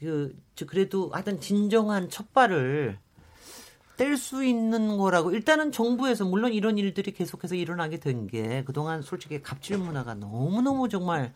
[0.00, 2.98] 그, 저 그래도 하여튼 진정한 첫발을
[3.96, 5.30] 뗄 수 있는 거라고.
[5.32, 11.32] 일단은 정부에서 물론 이런 일들이 계속해서 일어나게 된 게 그동안 솔직히 갑질 문화가 너무너무 정말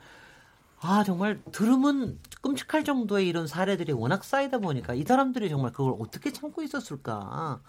[0.81, 6.33] 아 정말 들으면 끔찍할 정도의 이런 사례들이 워낙 쌓이다 보니까 이 사람들이 정말 그걸 어떻게
[6.33, 7.61] 참고 있었을까.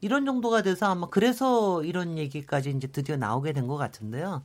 [0.00, 4.42] 이런 정도가 돼서 아마 그래서 이런 얘기까지 이제 드디어 나오게 된 것 같은데요.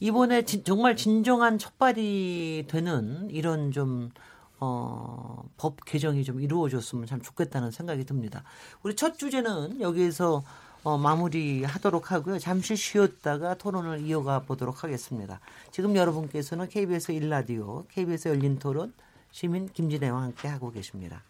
[0.00, 4.10] 이번에 진- 정말 진정한 첫발이 되는 이런 좀
[4.60, 8.44] 어, 법 개정이 좀 이루어졌으면 참 좋겠다는 생각이 듭니다.
[8.82, 10.44] 우리 첫 주제는 여기에서
[10.82, 12.38] 어, 마무리하도록 하고요.
[12.38, 15.40] 잠시 쉬었다가 토론을 이어가 보도록 하겠습니다.
[15.72, 18.92] 지금 여러분께서는 KBS 1라디오, KBS 열린 토론
[19.30, 21.22] 시민 김진애와 함께 하고 계십니다.